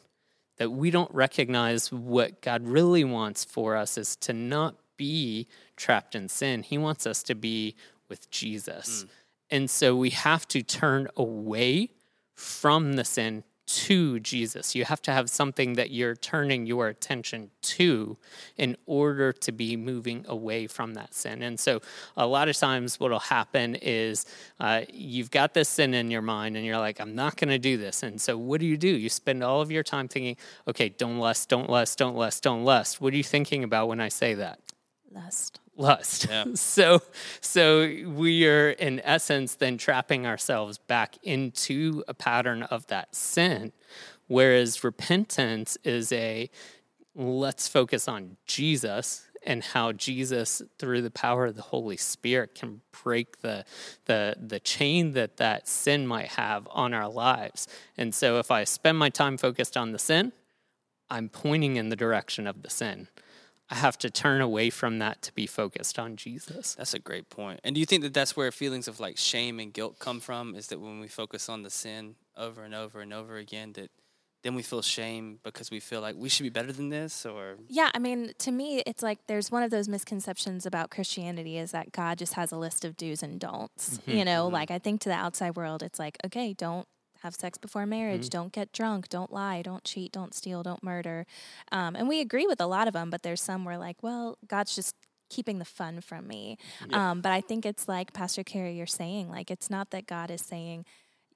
that 0.57 0.71
we 0.71 0.91
don't 0.91 1.13
recognize 1.13 1.91
what 1.91 2.41
God 2.41 2.67
really 2.67 3.03
wants 3.03 3.45
for 3.45 3.75
us 3.75 3.97
is 3.97 4.15
to 4.17 4.33
not 4.33 4.75
be 4.97 5.47
trapped 5.77 6.15
in 6.15 6.27
sin. 6.27 6.63
He 6.63 6.77
wants 6.77 7.07
us 7.07 7.23
to 7.23 7.35
be 7.35 7.75
with 8.09 8.29
Jesus. 8.29 9.03
Mm. 9.05 9.09
And 9.51 9.69
so 9.69 9.95
we 9.95 10.09
have 10.11 10.47
to 10.49 10.61
turn 10.61 11.07
away 11.15 11.89
from 12.33 12.93
the 12.93 13.05
sin 13.05 13.43
to 13.69 14.19
Jesus. 14.19 14.73
You 14.73 14.83
have 14.85 14.99
to 15.03 15.11
have 15.11 15.29
something 15.29 15.73
that 15.73 15.91
you're 15.91 16.15
turning 16.15 16.65
your 16.65 16.87
attention 16.87 17.51
to 17.61 18.17
in 18.57 18.75
order 18.87 19.31
to 19.31 19.51
be 19.51 19.77
moving 19.77 20.25
away 20.27 20.65
from 20.65 20.95
that 20.95 21.13
sin. 21.13 21.43
And 21.43 21.59
so, 21.59 21.81
a 22.17 22.25
lot 22.25 22.49
of 22.49 22.57
times, 22.57 22.99
what 22.99 23.11
will 23.11 23.19
happen 23.19 23.75
is 23.75 24.25
uh, 24.59 24.81
you've 24.91 25.29
got 25.29 25.53
this 25.53 25.69
sin 25.69 25.93
in 25.93 26.09
your 26.09 26.23
mind, 26.23 26.57
and 26.57 26.65
you're 26.65 26.79
like, 26.79 26.99
I'm 26.99 27.13
not 27.13 27.37
going 27.37 27.49
to 27.49 27.59
do 27.59 27.77
this. 27.77 28.01
And 28.01 28.19
so, 28.19 28.39
what 28.39 28.59
do 28.59 28.65
you 28.65 28.75
do? 28.75 28.87
You 28.87 29.07
spend 29.07 29.43
all 29.43 29.61
of 29.61 29.69
your 29.69 29.83
time 29.83 30.07
thinking, 30.07 30.37
okay, 30.67 30.89
don't 30.89 31.19
lust, 31.19 31.47
don't 31.47 31.69
lust, 31.69 31.99
don't 31.99 32.15
lust, 32.15 32.41
don't 32.41 32.63
lust. 32.63 32.99
What 32.99 33.13
are 33.13 33.17
you 33.17 33.23
thinking 33.23 33.63
about 33.63 33.87
when 33.87 33.99
I 33.99 34.09
say 34.09 34.33
that? 34.33 34.59
Lust 35.11 35.59
lust. 35.79 36.27
Yeah. 36.29 36.45
so 36.53 37.01
so 37.41 37.79
we 38.05 38.45
are 38.47 38.69
in 38.69 39.01
essence 39.03 39.55
then 39.55 39.77
trapping 39.77 40.27
ourselves 40.27 40.77
back 40.77 41.15
into 41.23 42.03
a 42.07 42.13
pattern 42.13 42.63
of 42.63 42.87
that 42.87 43.15
sin 43.15 43.71
whereas 44.27 44.83
repentance 44.83 45.77
is 45.83 46.11
a 46.13 46.49
let's 47.15 47.67
focus 47.67 48.07
on 48.07 48.37
Jesus 48.45 49.25
and 49.43 49.63
how 49.63 49.91
Jesus 49.91 50.61
through 50.77 51.01
the 51.01 51.11
power 51.11 51.47
of 51.47 51.55
the 51.55 51.61
Holy 51.61 51.97
Spirit 51.97 52.55
can 52.55 52.81
break 53.03 53.41
the 53.41 53.65
the 54.05 54.35
the 54.39 54.59
chain 54.59 55.13
that 55.13 55.37
that 55.37 55.67
sin 55.67 56.07
might 56.07 56.29
have 56.29 56.67
on 56.71 56.93
our 56.93 57.09
lives. 57.09 57.67
And 57.97 58.13
so 58.13 58.39
if 58.39 58.51
I 58.51 58.63
spend 58.63 58.97
my 58.97 59.09
time 59.09 59.37
focused 59.37 59.75
on 59.75 59.91
the 59.91 59.99
sin, 59.99 60.33
I'm 61.09 61.29
pointing 61.29 61.77
in 61.77 61.89
the 61.89 61.95
direction 61.95 62.47
of 62.47 62.61
the 62.61 62.69
sin. 62.69 63.07
I 63.71 63.75
have 63.75 63.97
to 63.99 64.09
turn 64.09 64.41
away 64.41 64.69
from 64.69 64.99
that 64.99 65.21
to 65.23 65.33
be 65.33 65.45
focused 65.45 65.99
on 65.99 66.15
Jesus. 66.15 66.75
That's 66.75 66.93
a 66.93 66.99
great 66.99 67.29
point. 67.29 67.59
And 67.63 67.75
do 67.75 67.79
you 67.79 67.85
think 67.85 68.01
that 68.01 68.13
that's 68.13 68.35
where 68.35 68.51
feelings 68.51 68.87
of 68.87 68.99
like 68.99 69.17
shame 69.17 69.59
and 69.59 69.71
guilt 69.71 69.99
come 69.99 70.19
from? 70.19 70.55
Is 70.55 70.67
that 70.67 70.79
when 70.79 70.99
we 70.99 71.07
focus 71.07 71.49
on 71.49 71.61
the 71.63 71.69
sin 71.69 72.15
over 72.35 72.63
and 72.63 72.73
over 72.73 73.01
and 73.01 73.13
over 73.13 73.37
again, 73.37 73.73
that 73.73 73.91
then 74.43 74.55
we 74.55 74.63
feel 74.63 74.81
shame 74.81 75.39
because 75.43 75.69
we 75.69 75.79
feel 75.79 76.01
like 76.01 76.15
we 76.15 76.29
should 76.29 76.43
be 76.43 76.49
better 76.49 76.71
than 76.71 76.89
this 76.89 77.25
or 77.25 77.57
yeah 77.67 77.89
i 77.93 77.99
mean 77.99 78.31
to 78.37 78.51
me 78.51 78.81
it's 78.85 79.03
like 79.03 79.19
there's 79.27 79.51
one 79.51 79.63
of 79.63 79.71
those 79.71 79.89
misconceptions 79.89 80.65
about 80.65 80.89
christianity 80.89 81.57
is 81.57 81.71
that 81.71 81.91
god 81.91 82.17
just 82.17 82.33
has 82.33 82.51
a 82.51 82.57
list 82.57 82.85
of 82.85 82.95
do's 82.95 83.21
and 83.21 83.39
don'ts 83.39 83.97
mm-hmm, 83.97 84.11
you 84.11 84.25
know 84.25 84.45
mm-hmm. 84.45 84.53
like 84.53 84.71
i 84.71 84.79
think 84.79 85.01
to 85.01 85.09
the 85.09 85.15
outside 85.15 85.55
world 85.55 85.83
it's 85.83 85.99
like 85.99 86.17
okay 86.25 86.53
don't 86.53 86.87
have 87.19 87.35
sex 87.35 87.57
before 87.57 87.85
marriage, 87.85 88.23
mm-hmm. 88.23 88.29
don't 88.29 88.53
get 88.53 88.71
drunk, 88.71 89.09
don't 89.09 89.31
lie, 89.31 89.61
don't 89.61 89.83
cheat, 89.83 90.11
don't 90.11 90.33
steal, 90.33 90.63
don't 90.63 90.83
murder. 90.83 91.25
Um, 91.71 91.95
and 91.95 92.07
we 92.07 92.21
agree 92.21 92.47
with 92.47 92.61
a 92.61 92.67
lot 92.67 92.87
of 92.87 92.93
them, 92.93 93.09
but 93.09 93.23
there's 93.23 93.41
some 93.41 93.65
where 93.65 93.77
like, 93.77 94.01
well, 94.01 94.37
God's 94.47 94.75
just 94.75 94.95
keeping 95.29 95.59
the 95.59 95.65
fun 95.65 96.01
from 96.01 96.27
me. 96.27 96.57
Yeah. 96.89 97.11
Um, 97.11 97.21
but 97.21 97.31
I 97.31 97.41
think 97.41 97.65
it's 97.65 97.87
like 97.87 98.13
Pastor 98.13 98.43
Carey, 98.43 98.75
you're 98.75 98.87
saying, 98.87 99.29
like, 99.29 99.51
it's 99.51 99.69
not 99.69 99.91
that 99.91 100.07
God 100.07 100.31
is 100.31 100.41
saying, 100.41 100.85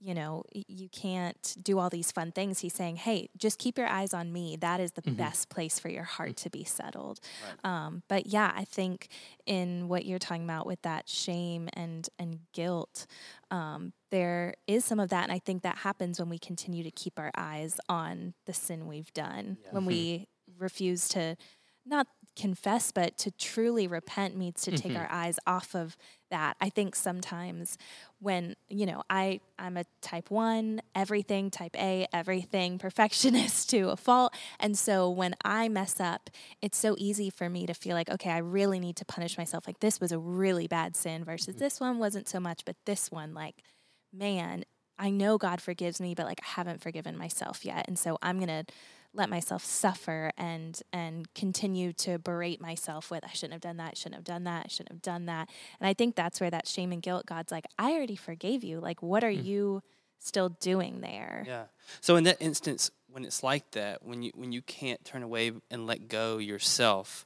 you 0.03 0.13
know, 0.13 0.43
you 0.51 0.89
can't 0.89 1.55
do 1.61 1.79
all 1.79 1.89
these 1.89 2.11
fun 2.11 2.33
things. 2.33 2.59
He's 2.59 2.73
saying, 2.73 2.97
hey, 2.97 3.29
just 3.37 3.57
keep 3.57 3.77
your 3.77 3.87
eyes 3.87 4.13
on 4.13 4.33
me. 4.33 4.57
That 4.59 4.81
is 4.81 4.91
the 4.91 5.01
mm-hmm. 5.01 5.15
best 5.15 5.47
place 5.47 5.79
for 5.79 5.87
your 5.87 6.03
heart 6.03 6.35
to 6.37 6.49
be 6.49 6.65
settled. 6.65 7.21
Right. 7.63 7.71
Um, 7.71 8.03
but 8.09 8.27
yeah, 8.27 8.51
I 8.53 8.65
think 8.65 9.07
in 9.45 9.87
what 9.87 10.05
you're 10.05 10.19
talking 10.19 10.43
about 10.43 10.65
with 10.65 10.81
that 10.81 11.07
shame 11.07 11.69
and 11.73 12.09
and 12.19 12.39
guilt, 12.51 13.07
um, 13.49 13.93
there 14.11 14.55
is 14.67 14.83
some 14.83 14.99
of 14.99 15.09
that, 15.09 15.23
and 15.23 15.31
I 15.31 15.39
think 15.39 15.63
that 15.63 15.77
happens 15.77 16.19
when 16.19 16.27
we 16.27 16.37
continue 16.37 16.83
to 16.83 16.91
keep 16.91 17.17
our 17.17 17.31
eyes 17.35 17.79
on 17.87 18.33
the 18.45 18.53
sin 18.53 18.87
we've 18.87 19.13
done. 19.13 19.57
Yeah. 19.63 19.69
When 19.71 19.85
we 19.85 20.27
refuse 20.59 21.07
to 21.09 21.37
not 21.85 22.07
confess, 22.35 22.91
but 22.91 23.17
to 23.19 23.31
truly 23.31 23.87
repent 23.87 24.35
means 24.35 24.61
to 24.63 24.71
take 24.71 24.91
mm-hmm. 24.91 25.01
our 25.01 25.11
eyes 25.11 25.39
off 25.45 25.75
of 25.75 25.95
that. 26.33 26.57
I 26.59 26.69
think 26.69 26.95
sometimes 26.95 27.77
when, 28.19 28.55
you 28.67 28.87
know, 28.87 29.03
I, 29.07 29.39
I'm 29.59 29.77
a 29.77 29.85
type 30.01 30.31
one, 30.31 30.81
everything, 30.95 31.51
type 31.51 31.75
A, 31.77 32.07
everything, 32.11 32.79
perfectionist 32.87 33.69
to 33.69 33.89
a 33.89 33.95
fault. 33.95 34.33
And 34.59 34.75
so 34.77 35.09
when 35.09 35.35
I 35.45 35.69
mess 35.69 35.99
up, 35.99 36.31
it's 36.59 36.77
so 36.77 36.95
easy 36.97 37.29
for 37.29 37.49
me 37.49 37.67
to 37.67 37.75
feel 37.75 37.95
like, 37.95 38.09
okay, 38.09 38.31
I 38.31 38.39
really 38.39 38.79
need 38.79 38.95
to 38.97 39.05
punish 39.05 39.37
myself. 39.37 39.67
Like 39.67 39.79
this 39.79 40.01
was 40.01 40.11
a 40.11 40.17
really 40.17 40.67
bad 40.67 40.95
sin 40.95 41.23
versus 41.23 41.55
this 41.55 41.79
one 41.79 41.99
wasn't 41.99 42.27
so 42.27 42.39
much, 42.39 42.65
but 42.65 42.75
this 42.85 43.11
one, 43.11 43.35
like, 43.35 43.63
man, 44.11 44.63
I 44.97 45.11
know 45.11 45.37
God 45.37 45.61
forgives 45.61 46.01
me, 46.01 46.15
but 46.15 46.25
like 46.25 46.39
I 46.41 46.49
haven't 46.55 46.81
forgiven 46.81 47.15
myself 47.15 47.63
yet. 47.63 47.85
And 47.87 47.97
so 47.97 48.17
I'm 48.23 48.37
going 48.37 48.65
to 48.65 48.73
let 49.13 49.29
myself 49.29 49.63
suffer 49.63 50.31
and 50.37 50.81
and 50.91 51.33
continue 51.33 51.93
to 51.93 52.17
berate 52.17 52.59
myself 52.59 53.11
with 53.11 53.23
I 53.23 53.33
shouldn't 53.33 53.53
have 53.53 53.61
done 53.61 53.77
that, 53.77 53.91
I 53.91 53.93
shouldn't 53.95 54.15
have 54.15 54.23
done 54.23 54.43
that, 54.45 54.65
I 54.65 54.67
shouldn't 54.69 54.91
have 54.91 55.01
done 55.01 55.25
that. 55.27 55.49
And 55.79 55.87
I 55.87 55.93
think 55.93 56.15
that's 56.15 56.39
where 56.39 56.49
that 56.49 56.67
shame 56.67 56.91
and 56.91 57.01
guilt 57.01 57.25
God's 57.25 57.51
like, 57.51 57.65
I 57.77 57.91
already 57.93 58.15
forgave 58.15 58.63
you. 58.63 58.79
Like 58.79 59.01
what 59.01 59.23
are 59.23 59.31
mm. 59.31 59.43
you 59.43 59.83
still 60.19 60.49
doing 60.49 61.01
there? 61.01 61.43
Yeah. 61.47 61.63
So 62.01 62.15
in 62.15 62.23
that 62.23 62.37
instance 62.39 62.91
when 63.13 63.25
it's 63.25 63.43
like 63.43 63.71
that, 63.71 64.03
when 64.03 64.23
you 64.23 64.31
when 64.35 64.51
you 64.51 64.61
can't 64.61 65.03
turn 65.05 65.23
away 65.23 65.51
and 65.69 65.87
let 65.87 66.07
go 66.07 66.39
yourself, 66.39 67.25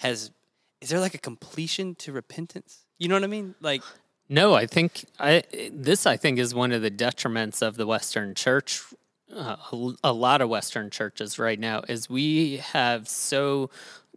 has 0.00 0.30
is 0.80 0.88
there 0.88 1.00
like 1.00 1.14
a 1.14 1.18
completion 1.18 1.94
to 1.96 2.12
repentance? 2.12 2.84
You 2.98 3.08
know 3.08 3.14
what 3.14 3.24
I 3.24 3.28
mean? 3.28 3.54
Like 3.60 3.82
no, 4.28 4.54
I 4.54 4.66
think 4.66 5.04
I 5.18 5.44
this 5.72 6.06
I 6.06 6.16
think 6.16 6.38
is 6.38 6.54
one 6.54 6.72
of 6.72 6.82
the 6.82 6.90
detriments 6.90 7.62
of 7.62 7.76
the 7.76 7.86
Western 7.86 8.34
Church 8.34 8.82
uh, 9.34 9.56
a, 10.02 10.12
lot 10.12 10.40
of 10.40 10.48
Western 10.48 10.90
churches 10.90 11.38
right 11.38 11.58
now 11.58 11.82
is 11.88 12.10
we 12.10 12.58
have 12.58 13.08
so 13.08 13.70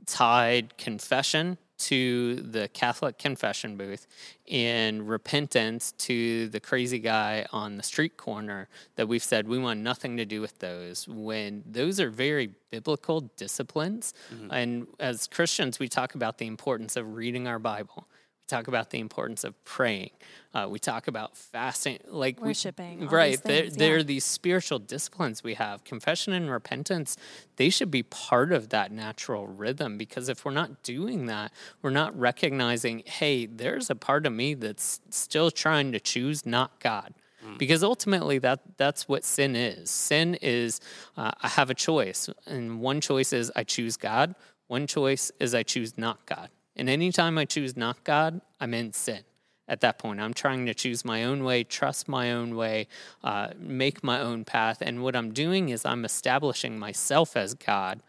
tied 0.05 0.77
confession 0.77 1.58
to 1.77 2.36
the 2.36 2.70
Catholic 2.70 3.17
confession 3.17 3.75
booth 3.75 4.08
and 4.50 5.08
repentance 5.08 5.91
to 5.93 6.48
the 6.50 6.60
crazy 6.60 7.00
guy 7.00 7.46
on 7.51 7.75
the 7.75 7.84
street 7.84 8.15
corner 8.15 8.70
that 8.96 9.08
we've 9.08 9.24
said 9.24 9.48
we 9.48 9.60
want 9.60 9.79
nothing 9.82 10.15
to 10.17 10.25
do 10.25 10.39
with 10.39 10.60
those 10.60 11.08
when 11.08 11.63
those 11.65 12.00
are 12.00 12.10
very 12.10 12.51
biblical 12.72 13.22
disciplines. 13.36 14.13
Mm-hmm. 14.34 14.51
And 14.51 14.88
as 15.00 15.27
Christians, 15.27 15.79
we 15.79 15.88
talk 15.89 16.15
about 16.15 16.38
the 16.38 16.48
importance 16.48 16.96
of 16.96 17.15
reading 17.15 17.48
our 17.48 17.60
Bible 17.60 18.08
we 18.43 18.57
talk 18.57 18.67
about 18.67 18.89
the 18.89 19.00
importance 19.00 19.45
of 19.45 19.63
praying. 19.63 20.12
Uh, 20.53 20.67
we 20.69 20.77
talk 20.77 21.07
about 21.07 21.38
fasting, 21.38 21.97
like 22.07 22.41
worshiping. 22.41 23.00
We, 23.01 23.07
right, 23.07 23.41
there, 23.41 23.69
there 23.69 23.95
are 23.97 24.03
these 24.03 24.25
spiritual 24.25 24.79
disciplines 24.79 25.43
we 25.43 25.53
have. 25.53 25.85
Confession 25.85 26.33
and 26.33 26.51
repentance, 26.51 27.15
they 27.55 27.69
should 27.69 27.89
be 27.89 28.03
part 28.03 28.51
of 28.51 28.69
that 28.69 28.91
natural 28.91 29.47
rhythm 29.47 29.97
because 29.97 30.27
if 30.27 30.43
we're 30.43 30.51
not 30.51 30.83
doing 30.83 31.27
that, 31.27 31.53
we're 31.81 31.89
not 31.89 32.17
recognizing, 32.19 33.03
hey, 33.05 33.45
there's 33.45 33.89
a 33.89 33.95
part 33.95 34.25
of 34.25 34.33
me 34.33 34.55
that's 34.55 35.00
still 35.09 35.50
trying 35.50 35.93
to 35.93 36.00
choose 36.00 36.45
not 36.45 36.81
God 36.81 37.13
mm. 37.45 37.57
because 37.57 37.81
ultimately 37.81 38.39
that 38.39 38.59
that's 38.77 39.07
what 39.07 39.23
sin 39.23 39.55
is 39.55 39.89
sin 39.89 40.35
is 40.41 40.79
uh, 41.17 41.31
i 41.41 41.47
have 41.47 41.69
a 41.69 41.73
choice 41.73 42.29
and 42.45 42.79
one 42.79 43.01
choice 43.01 43.33
is 43.33 43.51
i 43.55 43.63
choose 43.63 43.97
god 43.97 44.35
one 44.67 44.88
choice 44.88 45.31
is 45.39 45.53
i 45.53 45.63
choose 45.63 45.97
not 45.97 46.25
god 46.25 46.50
and 46.75 46.89
anytime 46.89 47.37
I 47.37 47.45
choose 47.45 47.77
not 47.77 48.03
God, 48.03 48.41
I'm 48.59 48.73
in 48.73 48.93
sin. 48.93 49.23
At 49.67 49.81
that 49.81 49.97
point, 49.97 50.19
I'm 50.19 50.33
trying 50.33 50.65
to 50.65 50.73
choose 50.73 51.05
my 51.05 51.23
own 51.23 51.43
way, 51.43 51.63
trust 51.63 52.09
my 52.09 52.31
own 52.33 52.55
way, 52.55 52.87
uh, 53.23 53.49
make 53.57 54.03
my 54.03 54.19
own 54.19 54.43
path. 54.43 54.79
And 54.81 55.01
what 55.01 55.15
I'm 55.15 55.31
doing 55.31 55.69
is 55.69 55.85
I'm 55.85 56.03
establishing 56.03 56.77
myself 56.77 57.37
as 57.37 57.53
God 57.53 58.01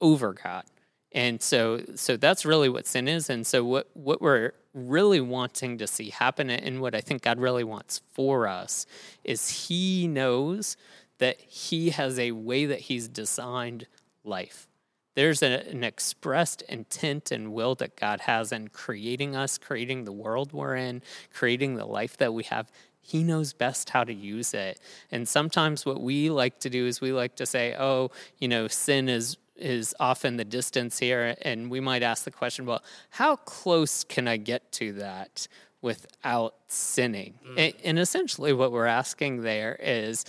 over 0.00 0.32
God. 0.32 0.64
And 1.12 1.42
so, 1.42 1.82
so 1.96 2.16
that's 2.16 2.46
really 2.46 2.68
what 2.68 2.86
sin 2.86 3.08
is. 3.08 3.28
And 3.28 3.46
so, 3.46 3.64
what, 3.64 3.90
what 3.94 4.22
we're 4.22 4.52
really 4.72 5.20
wanting 5.20 5.76
to 5.78 5.86
see 5.86 6.10
happen, 6.10 6.48
and 6.48 6.80
what 6.80 6.94
I 6.94 7.00
think 7.00 7.22
God 7.22 7.40
really 7.40 7.64
wants 7.64 8.00
for 8.12 8.46
us, 8.46 8.86
is 9.24 9.66
He 9.66 10.06
knows 10.06 10.76
that 11.18 11.40
He 11.40 11.90
has 11.90 12.18
a 12.18 12.30
way 12.30 12.64
that 12.64 12.80
He's 12.80 13.08
designed 13.08 13.86
life 14.24 14.69
there's 15.14 15.42
a, 15.42 15.68
an 15.68 15.84
expressed 15.84 16.62
intent 16.62 17.30
and 17.30 17.52
will 17.52 17.74
that 17.76 17.96
God 17.96 18.22
has 18.22 18.52
in 18.52 18.68
creating 18.68 19.34
us, 19.34 19.58
creating 19.58 20.04
the 20.04 20.12
world 20.12 20.52
we're 20.52 20.76
in, 20.76 21.02
creating 21.32 21.74
the 21.74 21.84
life 21.84 22.16
that 22.18 22.32
we 22.32 22.44
have. 22.44 22.70
He 23.02 23.22
knows 23.22 23.52
best 23.52 23.90
how 23.90 24.04
to 24.04 24.14
use 24.14 24.54
it. 24.54 24.78
And 25.10 25.26
sometimes 25.26 25.84
what 25.84 26.00
we 26.00 26.30
like 26.30 26.60
to 26.60 26.70
do 26.70 26.86
is 26.86 27.00
we 27.00 27.12
like 27.12 27.36
to 27.36 27.46
say, 27.46 27.74
oh, 27.78 28.10
you 28.38 28.48
know, 28.48 28.68
sin 28.68 29.08
is 29.08 29.36
is 29.56 29.94
often 30.00 30.38
the 30.38 30.44
distance 30.44 30.98
here 30.98 31.36
and 31.42 31.70
we 31.70 31.80
might 31.80 32.02
ask 32.02 32.24
the 32.24 32.30
question 32.30 32.64
well 32.64 32.82
how 33.10 33.36
close 33.36 34.04
can 34.04 34.26
i 34.26 34.38
get 34.38 34.72
to 34.72 34.94
that 34.94 35.46
without 35.82 36.54
sinning 36.66 37.34
mm. 37.46 37.54
and, 37.58 37.74
and 37.84 37.98
essentially 37.98 38.54
what 38.54 38.72
we're 38.72 38.86
asking 38.86 39.42
there 39.42 39.76
is 39.80 40.24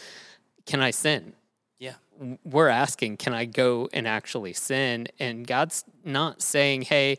can 0.65 0.81
i 0.81 0.91
sin 0.91 1.31
we're 2.43 2.67
asking 2.67 3.17
can 3.17 3.33
i 3.33 3.45
go 3.45 3.89
and 3.93 4.07
actually 4.07 4.53
sin 4.53 5.07
and 5.19 5.47
god's 5.47 5.83
not 6.05 6.41
saying 6.41 6.81
hey 6.81 7.17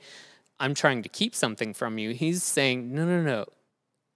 i'm 0.60 0.74
trying 0.74 1.02
to 1.02 1.08
keep 1.08 1.34
something 1.34 1.74
from 1.74 1.98
you 1.98 2.10
he's 2.10 2.42
saying 2.42 2.94
no 2.94 3.04
no 3.04 3.20
no 3.22 3.44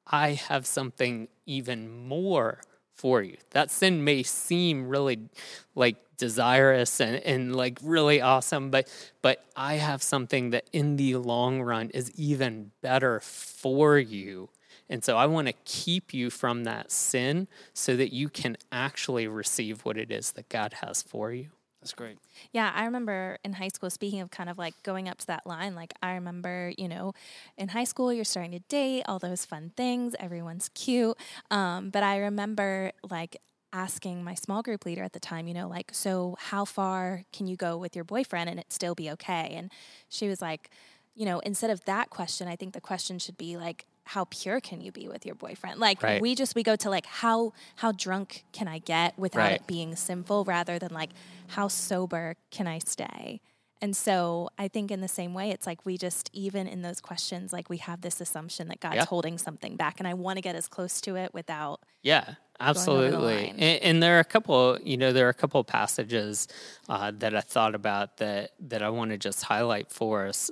i 0.06 0.30
have 0.30 0.66
something 0.66 1.28
even 1.46 2.06
more 2.06 2.60
for 2.96 3.22
you. 3.22 3.36
That 3.50 3.70
sin 3.70 4.02
may 4.04 4.22
seem 4.22 4.88
really 4.88 5.28
like 5.74 5.96
desirous 6.16 7.00
and, 7.00 7.16
and 7.16 7.54
like 7.54 7.78
really 7.82 8.20
awesome, 8.20 8.70
but 8.70 8.88
but 9.22 9.44
I 9.54 9.74
have 9.74 10.02
something 10.02 10.50
that 10.50 10.68
in 10.72 10.96
the 10.96 11.16
long 11.16 11.62
run 11.62 11.90
is 11.90 12.10
even 12.12 12.72
better 12.80 13.20
for 13.20 13.98
you. 13.98 14.48
And 14.88 15.04
so 15.04 15.16
I 15.16 15.26
want 15.26 15.48
to 15.48 15.54
keep 15.64 16.14
you 16.14 16.30
from 16.30 16.64
that 16.64 16.90
sin 16.90 17.48
so 17.74 17.96
that 17.96 18.12
you 18.12 18.28
can 18.28 18.56
actually 18.70 19.26
receive 19.26 19.84
what 19.84 19.96
it 19.96 20.10
is 20.10 20.32
that 20.32 20.48
God 20.48 20.74
has 20.82 21.02
for 21.02 21.32
you. 21.32 21.48
That's 21.80 21.92
great. 21.92 22.18
Yeah, 22.52 22.72
I 22.74 22.84
remember 22.84 23.38
in 23.44 23.52
high 23.52 23.68
school, 23.68 23.90
speaking 23.90 24.20
of 24.20 24.30
kind 24.30 24.48
of 24.48 24.58
like 24.58 24.74
going 24.82 25.08
up 25.08 25.18
to 25.18 25.26
that 25.28 25.46
line, 25.46 25.74
like 25.74 25.92
I 26.02 26.14
remember, 26.14 26.72
you 26.76 26.88
know, 26.88 27.12
in 27.56 27.68
high 27.68 27.84
school, 27.84 28.12
you're 28.12 28.24
starting 28.24 28.52
to 28.52 28.58
date, 28.68 29.04
all 29.06 29.18
those 29.18 29.44
fun 29.44 29.70
things, 29.76 30.16
everyone's 30.18 30.68
cute. 30.74 31.16
Um, 31.50 31.90
but 31.90 32.02
I 32.02 32.18
remember 32.18 32.90
like 33.08 33.36
asking 33.72 34.24
my 34.24 34.34
small 34.34 34.62
group 34.62 34.84
leader 34.84 35.02
at 35.02 35.12
the 35.12 35.20
time, 35.20 35.46
you 35.46 35.54
know, 35.54 35.68
like, 35.68 35.90
so 35.92 36.36
how 36.40 36.64
far 36.64 37.24
can 37.32 37.46
you 37.46 37.56
go 37.56 37.76
with 37.76 37.94
your 37.94 38.04
boyfriend 38.04 38.48
and 38.48 38.58
it 38.58 38.72
still 38.72 38.94
be 38.94 39.10
okay? 39.10 39.52
And 39.54 39.70
she 40.08 40.28
was 40.28 40.40
like, 40.40 40.70
you 41.14 41.24
know, 41.24 41.40
instead 41.40 41.70
of 41.70 41.84
that 41.84 42.10
question, 42.10 42.48
I 42.48 42.56
think 42.56 42.72
the 42.72 42.80
question 42.80 43.18
should 43.18 43.36
be 43.36 43.56
like, 43.56 43.86
how 44.06 44.24
pure 44.30 44.60
can 44.60 44.80
you 44.80 44.92
be 44.92 45.08
with 45.08 45.26
your 45.26 45.34
boyfriend 45.34 45.80
like 45.80 46.00
right. 46.02 46.22
we 46.22 46.34
just 46.34 46.54
we 46.54 46.62
go 46.62 46.76
to 46.76 46.88
like 46.88 47.06
how 47.06 47.52
how 47.76 47.92
drunk 47.92 48.44
can 48.52 48.68
i 48.68 48.78
get 48.78 49.18
without 49.18 49.40
right. 49.40 49.60
it 49.60 49.66
being 49.66 49.94
sinful 49.96 50.44
rather 50.44 50.78
than 50.78 50.92
like 50.92 51.10
how 51.48 51.66
sober 51.66 52.36
can 52.50 52.66
i 52.68 52.78
stay 52.78 53.40
and 53.82 53.96
so 53.96 54.48
i 54.58 54.68
think 54.68 54.92
in 54.92 55.00
the 55.00 55.08
same 55.08 55.34
way 55.34 55.50
it's 55.50 55.66
like 55.66 55.84
we 55.84 55.98
just 55.98 56.30
even 56.32 56.68
in 56.68 56.82
those 56.82 57.00
questions 57.00 57.52
like 57.52 57.68
we 57.68 57.78
have 57.78 58.00
this 58.00 58.20
assumption 58.20 58.68
that 58.68 58.78
god's 58.78 58.94
yeah. 58.94 59.04
holding 59.04 59.36
something 59.36 59.74
back 59.74 59.98
and 59.98 60.06
i 60.06 60.14
want 60.14 60.36
to 60.36 60.40
get 60.40 60.54
as 60.54 60.68
close 60.68 61.00
to 61.00 61.16
it 61.16 61.34
without 61.34 61.80
yeah 62.02 62.34
absolutely 62.60 63.48
and, 63.50 63.82
and, 63.82 64.02
there 64.02 64.16
are 64.16 64.20
a 64.20 64.24
couple 64.24 64.78
you 64.82 64.96
know 64.96 65.12
there 65.12 65.26
are 65.26 65.30
a 65.30 65.34
couple 65.34 65.62
passages 65.64 66.46
uh, 66.88 67.12
that 67.14 67.34
i 67.34 67.40
thought 67.40 67.74
about 67.74 68.16
that 68.18 68.52
that 68.60 68.82
i 68.82 68.88
want 68.88 69.10
to 69.10 69.18
just 69.18 69.42
highlight 69.42 69.90
for 69.90 70.26
us 70.26 70.50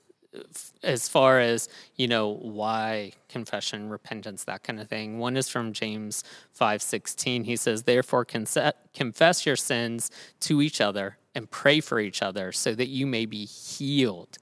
as 0.83 1.09
far 1.09 1.41
as 1.41 1.69
you 1.97 2.09
know 2.09 2.29
why 2.29 3.13
confession 3.29 3.89
repentance 3.89 4.45
that 4.45 4.63
kind 4.63 4.81
of 4.81 4.89
thing. 4.89 5.19
One 5.19 5.37
is 5.37 5.49
from 5.49 5.73
james 5.73 6.25
5.16 6.59 7.45
he 7.45 7.57
says 7.57 7.83
therefore 7.85 8.25
confess 8.25 9.47
your 9.47 9.57
sins 9.57 10.11
to 10.41 10.63
each 10.63 10.81
other 10.81 11.19
and 11.35 11.51
pray 11.51 11.81
for 11.81 11.99
each 12.01 12.23
other 12.23 12.53
so 12.53 12.75
that 12.75 12.89
you 12.89 13.07
may 13.07 13.27
be 13.27 13.45
healed. 13.45 14.39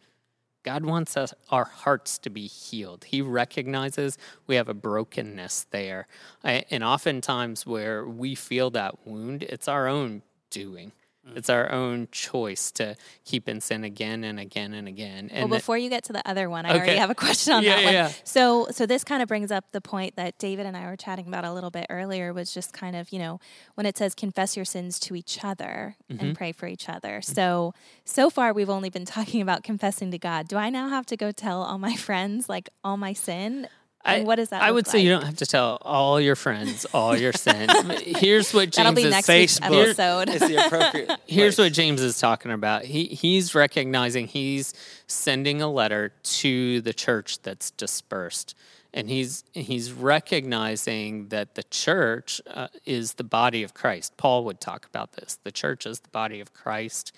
God 0.62 0.84
wants 0.84 1.16
us 1.16 1.34
our 1.50 1.64
hearts 1.64 2.18
to 2.18 2.30
be 2.30 2.46
healed. 2.46 3.04
He 3.04 3.20
recognizes 3.20 4.16
we 4.46 4.54
have 4.56 4.68
a 4.68 4.74
brokenness 4.74 5.66
there. 5.70 6.06
And 6.44 6.84
oftentimes 6.84 7.66
where 7.66 8.06
we 8.06 8.34
feel 8.34 8.70
that 8.70 9.06
wound 9.06 9.42
it's 9.42 9.66
our 9.66 9.88
own 9.88 10.22
doing 10.50 10.92
Mm. 11.28 11.36
It's 11.36 11.48
our 11.48 11.70
own 11.70 12.08
choice 12.10 12.72
to 12.72 12.96
keep 13.24 13.48
in 13.48 13.60
sin 13.60 13.84
again 13.84 14.24
and 14.24 14.40
again 14.40 14.74
and 14.74 14.88
again. 14.88 15.28
And 15.30 15.50
well, 15.50 15.58
before 15.58 15.78
you 15.78 15.88
get 15.88 16.04
to 16.04 16.12
the 16.12 16.26
other 16.28 16.50
one, 16.50 16.66
I 16.66 16.70
okay. 16.70 16.78
already 16.78 16.96
have 16.96 17.10
a 17.10 17.14
question 17.14 17.52
on 17.52 17.62
yeah, 17.62 17.76
that 17.76 17.84
one. 17.84 17.92
Yeah. 17.92 18.12
So, 18.24 18.66
so 18.70 18.86
this 18.86 19.04
kind 19.04 19.22
of 19.22 19.28
brings 19.28 19.52
up 19.52 19.70
the 19.72 19.80
point 19.80 20.16
that 20.16 20.38
David 20.38 20.66
and 20.66 20.76
I 20.76 20.86
were 20.86 20.96
chatting 20.96 21.28
about 21.28 21.44
a 21.44 21.52
little 21.52 21.70
bit 21.70 21.86
earlier. 21.90 22.32
Was 22.32 22.52
just 22.52 22.72
kind 22.72 22.96
of 22.96 23.10
you 23.12 23.18
know 23.18 23.38
when 23.74 23.86
it 23.86 23.96
says 23.96 24.14
confess 24.14 24.56
your 24.56 24.64
sins 24.64 24.98
to 25.00 25.14
each 25.14 25.44
other 25.44 25.96
mm-hmm. 26.10 26.24
and 26.24 26.36
pray 26.36 26.52
for 26.52 26.66
each 26.66 26.88
other. 26.88 27.22
So, 27.22 27.72
so 28.04 28.28
far 28.28 28.52
we've 28.52 28.70
only 28.70 28.90
been 28.90 29.04
talking 29.06 29.40
about 29.40 29.62
confessing 29.62 30.10
to 30.10 30.18
God. 30.18 30.48
Do 30.48 30.56
I 30.56 30.70
now 30.70 30.88
have 30.88 31.06
to 31.06 31.16
go 31.16 31.30
tell 31.30 31.62
all 31.62 31.78
my 31.78 31.94
friends 32.08 32.48
like 32.48 32.68
all 32.82 32.96
my 32.96 33.12
sin? 33.12 33.68
I, 34.04 34.22
what 34.22 34.36
does 34.36 34.48
that? 34.48 34.62
I 34.62 34.70
would 34.70 34.86
like? 34.86 34.92
say 34.92 35.00
you 35.00 35.10
don't 35.10 35.24
have 35.24 35.36
to 35.36 35.46
tell 35.46 35.78
all 35.82 36.20
your 36.20 36.34
friends 36.34 36.84
all 36.92 37.16
your 37.16 37.32
sins. 37.32 37.72
here's 38.04 38.52
what 38.52 38.70
James 38.70 38.98
is 38.98 39.14
Facebook 39.14 39.80
episode. 39.80 40.28
is 40.28 40.40
the 40.40 40.66
appropriate. 40.66 41.10
Here's 41.26 41.56
what 41.58 41.72
James 41.72 42.00
is 42.00 42.18
talking 42.18 42.50
about. 42.50 42.84
He 42.84 43.06
he's 43.06 43.54
recognizing 43.54 44.26
he's 44.26 44.74
sending 45.06 45.62
a 45.62 45.68
letter 45.70 46.12
to 46.22 46.80
the 46.80 46.92
church 46.92 47.40
that's 47.42 47.70
dispersed 47.70 48.56
and 48.94 49.08
he's 49.08 49.44
he's 49.52 49.92
recognizing 49.92 51.28
that 51.28 51.54
the 51.54 51.62
church 51.64 52.40
uh, 52.46 52.68
is 52.84 53.14
the 53.14 53.24
body 53.24 53.62
of 53.62 53.72
Christ. 53.72 54.16
Paul 54.16 54.44
would 54.44 54.60
talk 54.60 54.86
about 54.86 55.14
this. 55.14 55.38
The 55.42 55.52
church 55.52 55.86
is 55.86 56.00
the 56.00 56.10
body 56.10 56.40
of 56.40 56.52
Christ. 56.52 57.12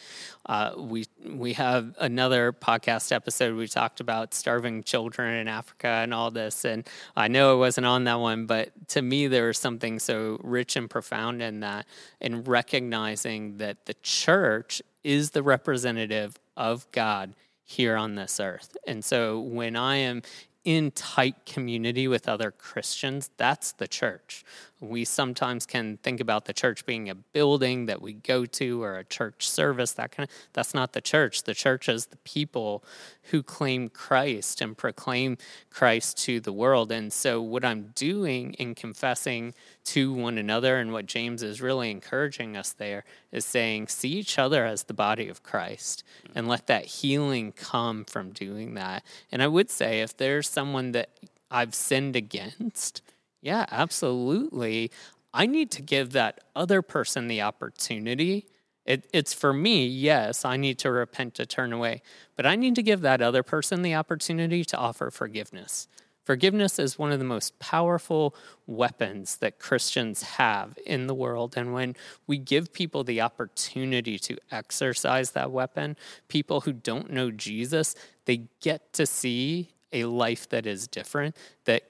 Uh, 0.47 0.73
we 0.77 1.07
we 1.27 1.55
have 1.55 1.95
another 1.99 2.53
podcast 2.53 3.11
episode. 3.11 3.57
We 3.57 3.67
talked 3.67 4.01
about 4.01 4.35
starving 4.35 4.85
children 4.85 5.35
in 5.35 5.49
Africa 5.49 5.89
and 5.89 6.15
all 6.15 6.31
this. 6.31 6.65
And 6.65 6.89
I 7.17 7.29
know 7.29 7.55
it 7.55 7.59
wasn't 7.59 7.87
on 7.87 8.05
that 8.05 8.21
one, 8.21 8.47
but 8.47 8.71
to 8.89 9.03
me 9.03 9.27
there 9.27 9.49
was 9.49 9.59
something 9.59 9.99
so 9.99 10.39
rich 10.43 10.77
and 10.77 10.89
profound 10.89 11.43
in 11.43 11.61
that, 11.61 11.87
in 12.21 12.45
recognizing 12.45 13.59
that 13.59 13.87
the 13.87 13.95
church 14.03 14.81
is 15.03 15.33
the 15.33 15.43
representative 15.43 16.37
of 16.57 16.91
God 16.93 17.35
here 17.65 17.97
on 17.97 18.15
this 18.15 18.39
earth. 18.39 18.77
And 18.87 19.05
so 19.05 19.41
when 19.41 19.75
I 19.75 19.97
am 19.97 20.23
in 20.65 20.91
tight 20.91 21.45
community 21.47 22.09
with 22.09 22.29
other 22.29 22.51
Christians, 22.51 23.31
that's 23.37 23.73
the 23.73 23.87
church. 23.87 24.45
We 24.89 25.05
sometimes 25.05 25.67
can 25.67 25.99
think 25.99 26.21
about 26.21 26.45
the 26.45 26.53
church 26.53 26.87
being 26.87 27.09
a 27.09 27.15
building 27.15 27.87
that 27.87 28.03
we 28.03 28.15
go 28.15 28.45
to 28.47 28.83
or 28.83 28.97
a 28.97 29.05
church 29.05 29.49
service, 29.49 29.93
that 29.93 30.13
kind 30.13 30.29
of 30.29 30.35
that's 30.53 30.75
not 30.75 30.93
the 30.93 31.01
church. 31.01 31.45
The 31.45 31.55
church 31.55 31.89
is 31.89 32.07
the 32.07 32.17
people 32.19 32.85
who 33.31 33.43
claim 33.43 33.89
Christ 33.89 34.61
and 34.61 34.77
proclaim 34.77 35.39
Christ 35.71 36.19
to 36.25 36.41
the 36.41 36.53
world. 36.53 36.93
And 36.93 37.13
so 37.13 37.41
what 37.41 37.65
I'm 37.65 37.93
doing 37.95 38.55
in 38.55 38.75
confessing 38.75 39.55
to 39.85 40.13
one 40.13 40.39
another 40.39 40.77
and 40.77 40.93
what 40.93 41.07
James 41.07 41.43
is 41.43 41.61
really 41.61 41.91
encouraging 41.91 42.57
us 42.57 42.73
there 42.73 43.05
is 43.33 43.45
saying 43.45 43.89
see 43.89 44.11
each 44.11 44.39
other 44.39 44.65
as 44.65 44.85
the 44.85 44.95
body 44.95 45.29
of 45.29 45.43
Christ 45.43 46.05
and 46.35 46.49
let 46.49 46.67
that 46.67 46.85
healing 46.85 47.53
come 47.53 48.05
from 48.05 48.31
doing 48.31 48.75
that. 48.75 49.03
And 49.33 49.43
I 49.43 49.47
would 49.47 49.71
say 49.71 50.01
if 50.01 50.17
there's 50.17 50.49
someone 50.49 50.93
that 50.93 51.11
I've 51.51 51.75
sinned 51.75 52.17
against, 52.17 53.03
yeah, 53.45 53.67
absolutely. 53.71 54.91
I 55.35 55.45
need 55.45 55.71
to 55.73 55.83
give 55.83 56.13
that 56.13 56.41
other 56.57 56.81
person 56.81 57.29
the 57.29 57.43
opportunity. 57.43 58.47
It, 58.87 59.07
it's 59.13 59.35
for 59.35 59.53
me, 59.53 59.87
yes, 59.87 60.47
I 60.47 60.57
need 60.57 60.79
to 60.79 60.91
repent 60.91 61.35
to 61.35 61.45
turn 61.45 61.71
away, 61.71 62.01
but 62.37 62.47
I 62.47 62.57
need 62.57 62.75
to 62.77 62.83
give 62.83 63.03
that 63.03 63.21
other 63.21 63.43
person 63.43 63.83
the 63.83 63.95
opportunity 63.95 64.65
to 64.65 64.79
offer 64.79 65.11
forgiveness. 65.11 65.89
Forgiveness 66.25 66.79
is 66.79 66.99
one 66.99 67.13
of 67.13 67.19
the 67.19 67.25
most 67.27 67.59
powerful 67.59 68.35
weapons 68.67 69.37
that 69.37 69.59
Christians 69.59 70.23
have 70.23 70.79
in 70.87 71.07
the 71.07 71.15
world. 71.15 71.53
And 71.55 71.75
when 71.75 71.97
we 72.27 72.39
give 72.39 72.73
people 72.73 73.05
the 73.05 73.21
opportunity 73.21 74.19
to 74.21 74.39
exercise 74.51 75.33
that 75.33 75.51
weapon, 75.51 75.99
people 76.29 76.63
who 76.63 76.73
don't 76.73 77.11
know 77.11 77.31
Jesus, 77.31 77.95
they 78.25 78.49
get 78.63 78.95
to 78.95 79.05
see 79.05 79.75
a 79.93 80.07
life 80.07 80.49
that 80.49 80.65
is 80.65 80.89
different, 80.89 81.37
that 81.67 81.83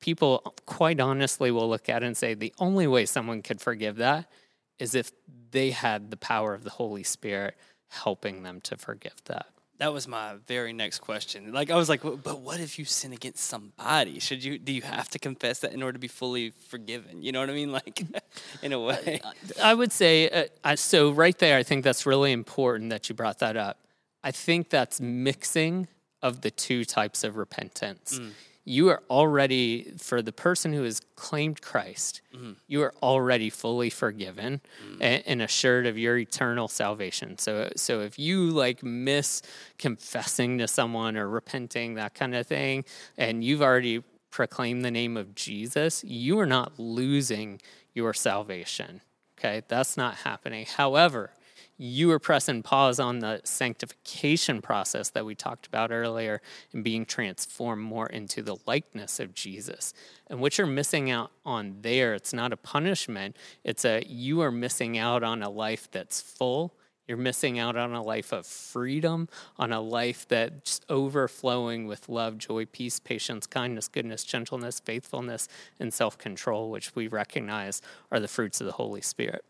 people 0.00 0.54
quite 0.66 1.00
honestly 1.00 1.50
will 1.50 1.68
look 1.68 1.88
at 1.88 2.02
it 2.02 2.06
and 2.06 2.16
say 2.16 2.34
the 2.34 2.52
only 2.58 2.86
way 2.86 3.06
someone 3.06 3.42
could 3.42 3.60
forgive 3.60 3.96
that 3.96 4.30
is 4.78 4.94
if 4.94 5.12
they 5.50 5.70
had 5.70 6.10
the 6.10 6.16
power 6.16 6.54
of 6.54 6.64
the 6.64 6.70
Holy 6.70 7.02
Spirit 7.02 7.56
helping 7.88 8.42
them 8.42 8.60
to 8.62 8.76
forgive 8.76 9.16
that. 9.26 9.46
That 9.78 9.94
was 9.94 10.06
my 10.06 10.34
very 10.46 10.74
next 10.74 10.98
question. 10.98 11.52
Like 11.52 11.70
I 11.70 11.76
was 11.76 11.88
like, 11.88 12.02
but 12.02 12.40
what 12.40 12.60
if 12.60 12.78
you 12.78 12.84
sin 12.84 13.14
against 13.14 13.44
somebody? 13.44 14.18
Should 14.18 14.44
you 14.44 14.58
do 14.58 14.72
you 14.72 14.82
have 14.82 15.08
to 15.10 15.18
confess 15.18 15.60
that 15.60 15.72
in 15.72 15.82
order 15.82 15.94
to 15.94 15.98
be 15.98 16.08
fully 16.08 16.50
forgiven? 16.50 17.22
You 17.22 17.32
know 17.32 17.40
what 17.40 17.48
I 17.48 17.54
mean? 17.54 17.72
Like 17.80 18.02
in 18.62 18.74
a 18.74 18.80
way. 18.80 19.20
I 19.62 19.72
would 19.72 19.90
say 19.90 20.48
uh, 20.64 20.76
so. 20.76 21.12
Right 21.12 21.38
there, 21.38 21.56
I 21.56 21.62
think 21.62 21.82
that's 21.82 22.04
really 22.04 22.30
important 22.30 22.90
that 22.90 23.08
you 23.08 23.14
brought 23.14 23.38
that 23.38 23.56
up. 23.56 23.78
I 24.22 24.32
think 24.32 24.68
that's 24.68 25.00
mixing 25.00 25.88
of 26.20 26.42
the 26.42 26.50
two 26.50 26.84
types 26.84 27.24
of 27.24 27.36
repentance. 27.36 28.18
Mm 28.18 28.32
you 28.64 28.88
are 28.88 29.02
already 29.08 29.92
for 29.98 30.22
the 30.22 30.32
person 30.32 30.72
who 30.72 30.82
has 30.82 31.00
claimed 31.16 31.62
Christ, 31.62 32.20
mm-hmm. 32.34 32.52
you 32.66 32.82
are 32.82 32.94
already 33.02 33.50
fully 33.50 33.90
forgiven 33.90 34.60
mm-hmm. 34.84 35.02
and, 35.02 35.22
and, 35.26 35.42
assured 35.42 35.86
of 35.86 35.96
your 35.96 36.18
eternal 36.18 36.68
salvation. 36.68 37.38
So 37.38 37.70
so 37.76 38.00
if 38.00 38.18
you 38.18 38.50
like 38.50 38.82
miss 38.82 39.42
confessing 39.78 40.58
to 40.58 40.68
someone 40.68 41.16
or 41.16 41.28
repenting 41.28 41.94
that 41.94 42.14
kind 42.14 42.34
of 42.34 42.46
thing 42.46 42.84
and 43.16 43.42
you've 43.42 43.62
already 43.62 44.02
proclaimed 44.30 44.84
the 44.84 44.90
name 44.90 45.16
of 45.16 45.34
Jesus, 45.34 46.04
you 46.04 46.38
are 46.38 46.46
not 46.46 46.78
losing 46.78 47.60
your 47.94 48.14
salvation. 48.14 49.00
Okay? 49.38 49.62
That's 49.68 49.96
not 49.96 50.16
happening. 50.16 50.66
However, 50.66 51.30
you 51.82 52.08
were 52.08 52.18
pressing 52.18 52.62
pause 52.62 53.00
on 53.00 53.20
the 53.20 53.40
sanctification 53.42 54.60
process 54.60 55.08
that 55.10 55.24
we 55.24 55.34
talked 55.34 55.66
about 55.66 55.90
earlier 55.90 56.42
and 56.74 56.84
being 56.84 57.06
transformed 57.06 57.82
more 57.82 58.06
into 58.06 58.42
the 58.42 58.58
likeness 58.66 59.18
of 59.18 59.32
Jesus. 59.32 59.94
And 60.26 60.40
what 60.40 60.58
you're 60.58 60.66
missing 60.66 61.10
out 61.10 61.30
on 61.46 61.78
there, 61.80 62.12
it's 62.12 62.34
not 62.34 62.52
a 62.52 62.58
punishment, 62.58 63.34
it's 63.64 63.86
a 63.86 64.04
you 64.06 64.42
are 64.42 64.50
missing 64.50 64.98
out 64.98 65.22
on 65.22 65.42
a 65.42 65.48
life 65.48 65.90
that's 65.90 66.20
full. 66.20 66.74
You're 67.08 67.16
missing 67.16 67.58
out 67.58 67.76
on 67.76 67.94
a 67.94 68.02
life 68.02 68.30
of 68.30 68.46
freedom, 68.46 69.30
on 69.56 69.72
a 69.72 69.80
life 69.80 70.28
that's 70.28 70.82
overflowing 70.90 71.86
with 71.86 72.10
love, 72.10 72.36
joy, 72.36 72.66
peace, 72.66 73.00
patience, 73.00 73.46
kindness, 73.46 73.88
goodness, 73.88 74.22
gentleness, 74.22 74.80
faithfulness, 74.80 75.48
and 75.80 75.94
self 75.94 76.18
control, 76.18 76.70
which 76.70 76.94
we 76.94 77.08
recognize 77.08 77.80
are 78.12 78.20
the 78.20 78.28
fruits 78.28 78.60
of 78.60 78.66
the 78.66 78.74
Holy 78.74 79.00
Spirit. 79.00 79.44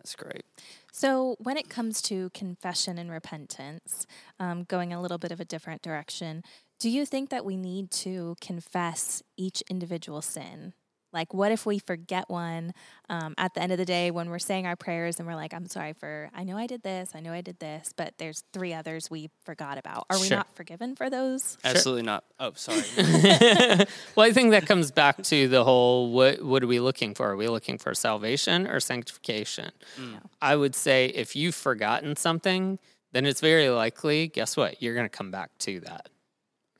That's 0.00 0.16
great. 0.16 0.44
So, 0.92 1.36
when 1.38 1.58
it 1.58 1.68
comes 1.68 2.00
to 2.02 2.30
confession 2.30 2.96
and 2.96 3.10
repentance, 3.10 4.06
um, 4.38 4.64
going 4.64 4.92
a 4.94 5.00
little 5.00 5.18
bit 5.18 5.30
of 5.30 5.40
a 5.40 5.44
different 5.44 5.82
direction, 5.82 6.42
do 6.78 6.88
you 6.88 7.04
think 7.04 7.28
that 7.28 7.44
we 7.44 7.58
need 7.58 7.90
to 7.90 8.34
confess 8.40 9.22
each 9.36 9.62
individual 9.68 10.22
sin? 10.22 10.72
Like, 11.12 11.34
what 11.34 11.52
if 11.52 11.66
we 11.66 11.78
forget 11.78 12.28
one 12.28 12.72
um, 13.08 13.34
at 13.36 13.54
the 13.54 13.62
end 13.62 13.72
of 13.72 13.78
the 13.78 13.84
day 13.84 14.10
when 14.10 14.30
we're 14.30 14.38
saying 14.38 14.66
our 14.66 14.76
prayers 14.76 15.18
and 15.18 15.26
we're 15.26 15.34
like, 15.34 15.52
I'm 15.52 15.66
sorry 15.66 15.92
for, 15.92 16.30
I 16.34 16.44
know 16.44 16.56
I 16.56 16.66
did 16.66 16.82
this, 16.82 17.10
I 17.14 17.20
know 17.20 17.32
I 17.32 17.40
did 17.40 17.58
this, 17.58 17.92
but 17.96 18.14
there's 18.18 18.44
three 18.52 18.72
others 18.72 19.10
we 19.10 19.30
forgot 19.44 19.78
about. 19.78 20.06
Are 20.10 20.20
we 20.20 20.28
not 20.28 20.54
forgiven 20.54 20.94
for 20.94 21.10
those? 21.10 21.58
Absolutely 21.64 22.02
sure. 22.02 22.06
not. 22.06 22.24
Oh, 22.38 22.52
sorry. 22.54 22.82
well, 24.16 24.26
I 24.26 24.32
think 24.32 24.52
that 24.52 24.66
comes 24.66 24.90
back 24.90 25.22
to 25.24 25.48
the 25.48 25.64
whole 25.64 26.12
what, 26.12 26.42
what 26.42 26.62
are 26.62 26.68
we 26.68 26.80
looking 26.80 27.14
for? 27.14 27.30
Are 27.30 27.36
we 27.36 27.48
looking 27.48 27.78
for 27.78 27.94
salvation 27.94 28.66
or 28.66 28.80
sanctification? 28.80 29.72
Mm. 30.00 30.20
I 30.40 30.56
would 30.56 30.74
say 30.74 31.06
if 31.06 31.34
you've 31.34 31.54
forgotten 31.54 32.16
something, 32.16 32.78
then 33.12 33.26
it's 33.26 33.40
very 33.40 33.68
likely, 33.68 34.28
guess 34.28 34.56
what? 34.56 34.80
You're 34.80 34.94
going 34.94 35.06
to 35.06 35.16
come 35.16 35.30
back 35.30 35.50
to 35.58 35.80
that. 35.80 36.08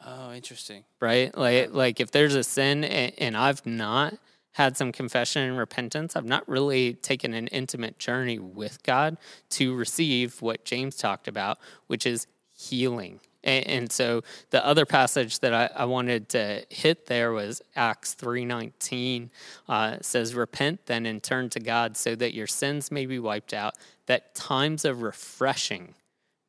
Oh, 0.04 0.32
interesting. 0.32 0.84
Right? 1.00 1.36
Like 1.36 1.72
like 1.72 2.00
if 2.00 2.10
there's 2.10 2.34
a 2.34 2.44
sin 2.44 2.84
and, 2.84 3.12
and 3.18 3.36
I've 3.36 3.64
not 3.66 4.14
had 4.52 4.76
some 4.76 4.92
confession 4.92 5.42
and 5.42 5.58
repentance, 5.58 6.16
I've 6.16 6.24
not 6.24 6.48
really 6.48 6.94
taken 6.94 7.34
an 7.34 7.46
intimate 7.48 7.98
journey 7.98 8.38
with 8.38 8.82
God 8.82 9.16
to 9.50 9.74
receive 9.74 10.42
what 10.42 10.64
James 10.64 10.96
talked 10.96 11.28
about, 11.28 11.58
which 11.86 12.06
is 12.06 12.26
healing. 12.52 13.20
And, 13.42 13.66
and 13.66 13.92
so 13.92 14.22
the 14.50 14.64
other 14.64 14.84
passage 14.84 15.38
that 15.40 15.54
I, 15.54 15.70
I, 15.74 15.84
wanted 15.86 16.28
to 16.30 16.64
hit 16.68 17.06
there 17.06 17.32
was 17.32 17.62
Acts 17.74 18.14
3.19 18.14 19.30
uh, 19.68 19.96
says, 20.02 20.34
Repent 20.34 20.86
then 20.86 21.06
and 21.06 21.22
turn 21.22 21.48
to 21.50 21.60
God 21.60 21.96
so 21.96 22.14
that 22.16 22.34
your 22.34 22.46
sins 22.46 22.90
may 22.90 23.06
be 23.06 23.18
wiped 23.18 23.54
out, 23.54 23.76
that 24.06 24.34
times 24.34 24.84
of 24.84 25.00
refreshing 25.00 25.94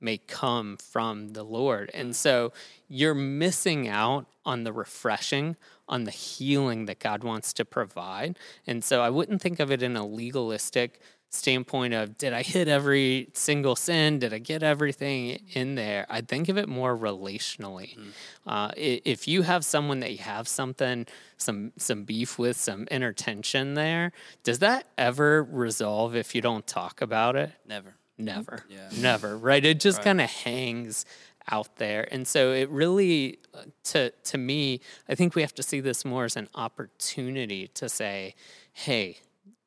may 0.01 0.17
come 0.17 0.77
from 0.77 1.29
the 1.29 1.43
Lord. 1.43 1.91
And 1.93 2.15
so 2.15 2.51
you're 2.87 3.13
missing 3.13 3.87
out 3.87 4.25
on 4.45 4.63
the 4.63 4.73
refreshing, 4.73 5.55
on 5.87 6.05
the 6.05 6.11
healing 6.11 6.85
that 6.85 6.99
God 6.99 7.23
wants 7.23 7.53
to 7.53 7.65
provide. 7.65 8.37
And 8.65 8.83
so 8.83 9.01
I 9.01 9.09
wouldn't 9.09 9.41
think 9.41 9.59
of 9.59 9.71
it 9.71 9.83
in 9.83 9.95
a 9.95 10.05
legalistic 10.05 10.99
standpoint 11.33 11.93
of 11.93 12.17
did 12.17 12.33
I 12.33 12.41
hit 12.41 12.67
every 12.67 13.29
single 13.33 13.75
sin? 13.75 14.19
Did 14.19 14.33
I 14.33 14.39
get 14.39 14.63
everything 14.63 15.39
in 15.53 15.75
there? 15.75 16.05
I'd 16.09 16.27
think 16.27 16.49
of 16.49 16.57
it 16.57 16.67
more 16.67 16.95
relationally. 16.95 17.97
Mm. 17.97 18.11
Uh, 18.45 18.71
if 18.75 19.27
you 19.27 19.43
have 19.43 19.63
someone 19.63 20.01
that 20.01 20.11
you 20.11 20.17
have 20.19 20.47
something, 20.47 21.07
some 21.37 21.71
some 21.77 22.03
beef 22.03 22.37
with, 22.37 22.57
some 22.57 22.87
inner 22.91 23.13
tension 23.13 23.73
there, 23.75 24.11
does 24.43 24.59
that 24.59 24.87
ever 24.97 25.43
resolve 25.43 26.15
if 26.15 26.35
you 26.35 26.41
don't 26.41 26.67
talk 26.67 27.01
about 27.01 27.35
it? 27.35 27.51
Never. 27.65 27.95
Never. 28.25 28.63
Yeah. 28.69 28.89
Never. 28.97 29.37
Right. 29.37 29.63
It 29.63 29.79
just 29.79 29.99
right. 29.99 30.05
kind 30.05 30.21
of 30.21 30.29
hangs 30.29 31.05
out 31.49 31.77
there. 31.77 32.07
And 32.11 32.27
so 32.27 32.51
it 32.51 32.69
really 32.69 33.39
to 33.85 34.11
to 34.11 34.37
me, 34.37 34.81
I 35.09 35.15
think 35.15 35.35
we 35.35 35.41
have 35.41 35.55
to 35.55 35.63
see 35.63 35.79
this 35.79 36.05
more 36.05 36.25
as 36.25 36.35
an 36.35 36.49
opportunity 36.55 37.67
to 37.75 37.89
say, 37.89 38.35
hey, 38.73 39.17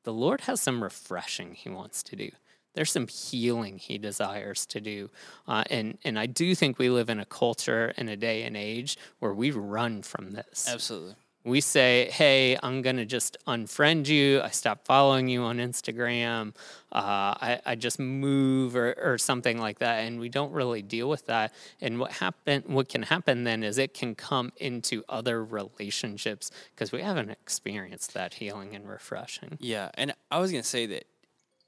the 0.03 0.13
Lord 0.13 0.41
has 0.41 0.61
some 0.61 0.81
refreshing 0.81 1.53
he 1.53 1.69
wants 1.69 2.03
to 2.03 2.15
do. 2.15 2.29
There's 2.73 2.91
some 2.91 3.07
healing 3.07 3.77
he 3.77 3.97
desires 3.97 4.65
to 4.67 4.81
do. 4.81 5.09
Uh, 5.47 5.63
and, 5.69 5.97
and 6.03 6.19
I 6.19 6.25
do 6.25 6.53
think 6.55 6.77
we 6.77 6.89
live 6.89 7.09
in 7.09 7.21
a 7.21 7.25
culture 7.25 7.93
and 7.95 8.09
a 8.09 8.17
day 8.17 8.43
and 8.43 8.57
age 8.57 8.97
where 9.19 9.33
we 9.33 9.51
run 9.51 10.01
from 10.01 10.31
this. 10.31 10.67
Absolutely 10.69 11.15
we 11.45 11.61
say, 11.61 12.09
hey, 12.11 12.57
I'm 12.61 12.81
going 12.81 12.97
to 12.97 13.05
just 13.05 13.37
unfriend 13.47 14.07
you. 14.07 14.41
I 14.41 14.49
stop 14.49 14.83
following 14.85 15.27
you 15.27 15.43
on 15.43 15.57
Instagram. 15.57 16.55
Uh, 16.91 17.37
I, 17.39 17.61
I, 17.65 17.75
just 17.75 17.99
move 17.99 18.75
or, 18.75 18.95
or, 18.97 19.17
something 19.17 19.59
like 19.59 19.79
that. 19.79 19.99
And 20.05 20.19
we 20.19 20.29
don't 20.29 20.51
really 20.53 20.81
deal 20.81 21.07
with 21.07 21.25
that. 21.27 21.53
And 21.81 21.99
what 21.99 22.13
happen, 22.13 22.63
what 22.67 22.89
can 22.89 23.03
happen 23.03 23.43
then 23.43 23.63
is 23.63 23.77
it 23.77 23.93
can 23.93 24.15
come 24.15 24.53
into 24.57 25.03
other 25.09 25.43
relationships 25.43 26.51
because 26.73 26.91
we 26.91 27.01
haven't 27.01 27.29
experienced 27.29 28.13
that 28.13 28.35
healing 28.35 28.75
and 28.75 28.87
refreshing. 28.87 29.57
Yeah. 29.59 29.89
And 29.95 30.13
I 30.31 30.39
was 30.39 30.51
going 30.51 30.63
to 30.63 30.69
say 30.69 30.85
that, 30.87 31.05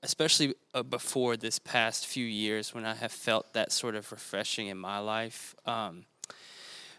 especially 0.01 0.55
uh, 0.73 0.83
before 0.83 1.35
this 1.35 1.59
past 1.59 2.07
few 2.07 2.25
years 2.25 2.73
when 2.73 2.85
I 2.85 2.95
have 2.95 3.11
felt 3.11 3.53
that 3.53 3.71
sort 3.71 3.95
of 3.95 4.11
refreshing 4.11 4.67
in 4.67 4.77
my 4.77 4.99
life, 4.99 5.55
um, 5.65 6.05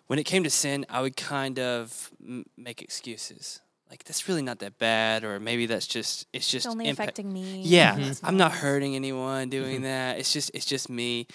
when 0.08 0.18
it 0.18 0.24
came 0.24 0.42
to 0.44 0.50
sin, 0.50 0.84
I 0.90 1.00
would 1.00 1.16
kind 1.16 1.58
of 1.58 2.10
m- 2.20 2.46
make 2.56 2.82
excuses. 2.82 3.60
Like 3.88 4.04
that's 4.04 4.28
really 4.28 4.42
not 4.42 4.58
that 4.58 4.78
bad, 4.78 5.24
or 5.24 5.38
maybe 5.40 5.66
that's 5.66 5.86
just 5.86 6.26
it's 6.32 6.50
just 6.50 6.66
it's 6.66 6.72
only 6.72 6.88
impact- 6.88 7.18
affecting 7.18 7.32
me. 7.32 7.62
Yeah, 7.62 7.94
mm-hmm. 7.94 8.26
I'm 8.26 8.36
not 8.36 8.52
hurting 8.52 8.96
anyone 8.96 9.48
doing 9.48 9.76
mm-hmm. 9.76 9.84
that. 9.84 10.18
It's 10.18 10.32
just 10.32 10.50
it's 10.52 10.66
just 10.66 10.90
me, 10.90 11.26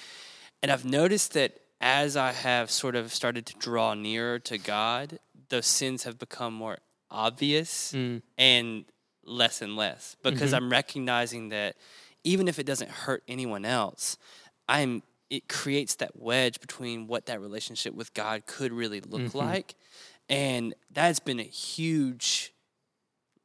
and 0.62 0.72
I've 0.72 0.86
noticed 0.86 1.34
that 1.34 1.58
as 1.82 2.16
I 2.16 2.32
have 2.32 2.70
sort 2.70 2.96
of 2.96 3.14
started 3.14 3.46
to 3.48 3.56
draw 3.58 3.94
nearer 3.94 4.40
to 4.40 4.58
God, 4.58 5.20
those 5.50 5.66
sins 5.66 6.04
have 6.04 6.20
become 6.20 6.54
more 6.54 6.78
obvious 7.10 7.94
mm. 7.94 8.22
and 8.38 8.86
less 9.26 9.62
and 9.62 9.76
less 9.76 10.16
because 10.24 10.52
mm-hmm. 10.52 10.64
I'm 10.64 10.72
recognizing 10.72 11.50
that 11.50 11.76
even 12.24 12.48
if 12.48 12.60
it 12.60 12.66
doesn't 12.66 12.90
hurt 12.90 13.24
anyone 13.28 13.66
else, 13.66 14.18
I'm 14.68 15.04
it 15.34 15.50
creates 15.50 15.96
that 15.96 16.12
wedge 16.16 16.62
between 16.62 17.08
what 17.08 17.26
that 17.26 17.42
relationship 17.42 17.96
with 17.96 18.14
God 18.14 18.46
could 18.46 18.72
really 18.72 19.02
look 19.02 19.24
mm-hmm. 19.24 19.36
like. 19.36 19.74
And 20.30 20.76
that's 20.92 21.20
been 21.20 21.40
a 21.40 21.44
huge 21.44 22.54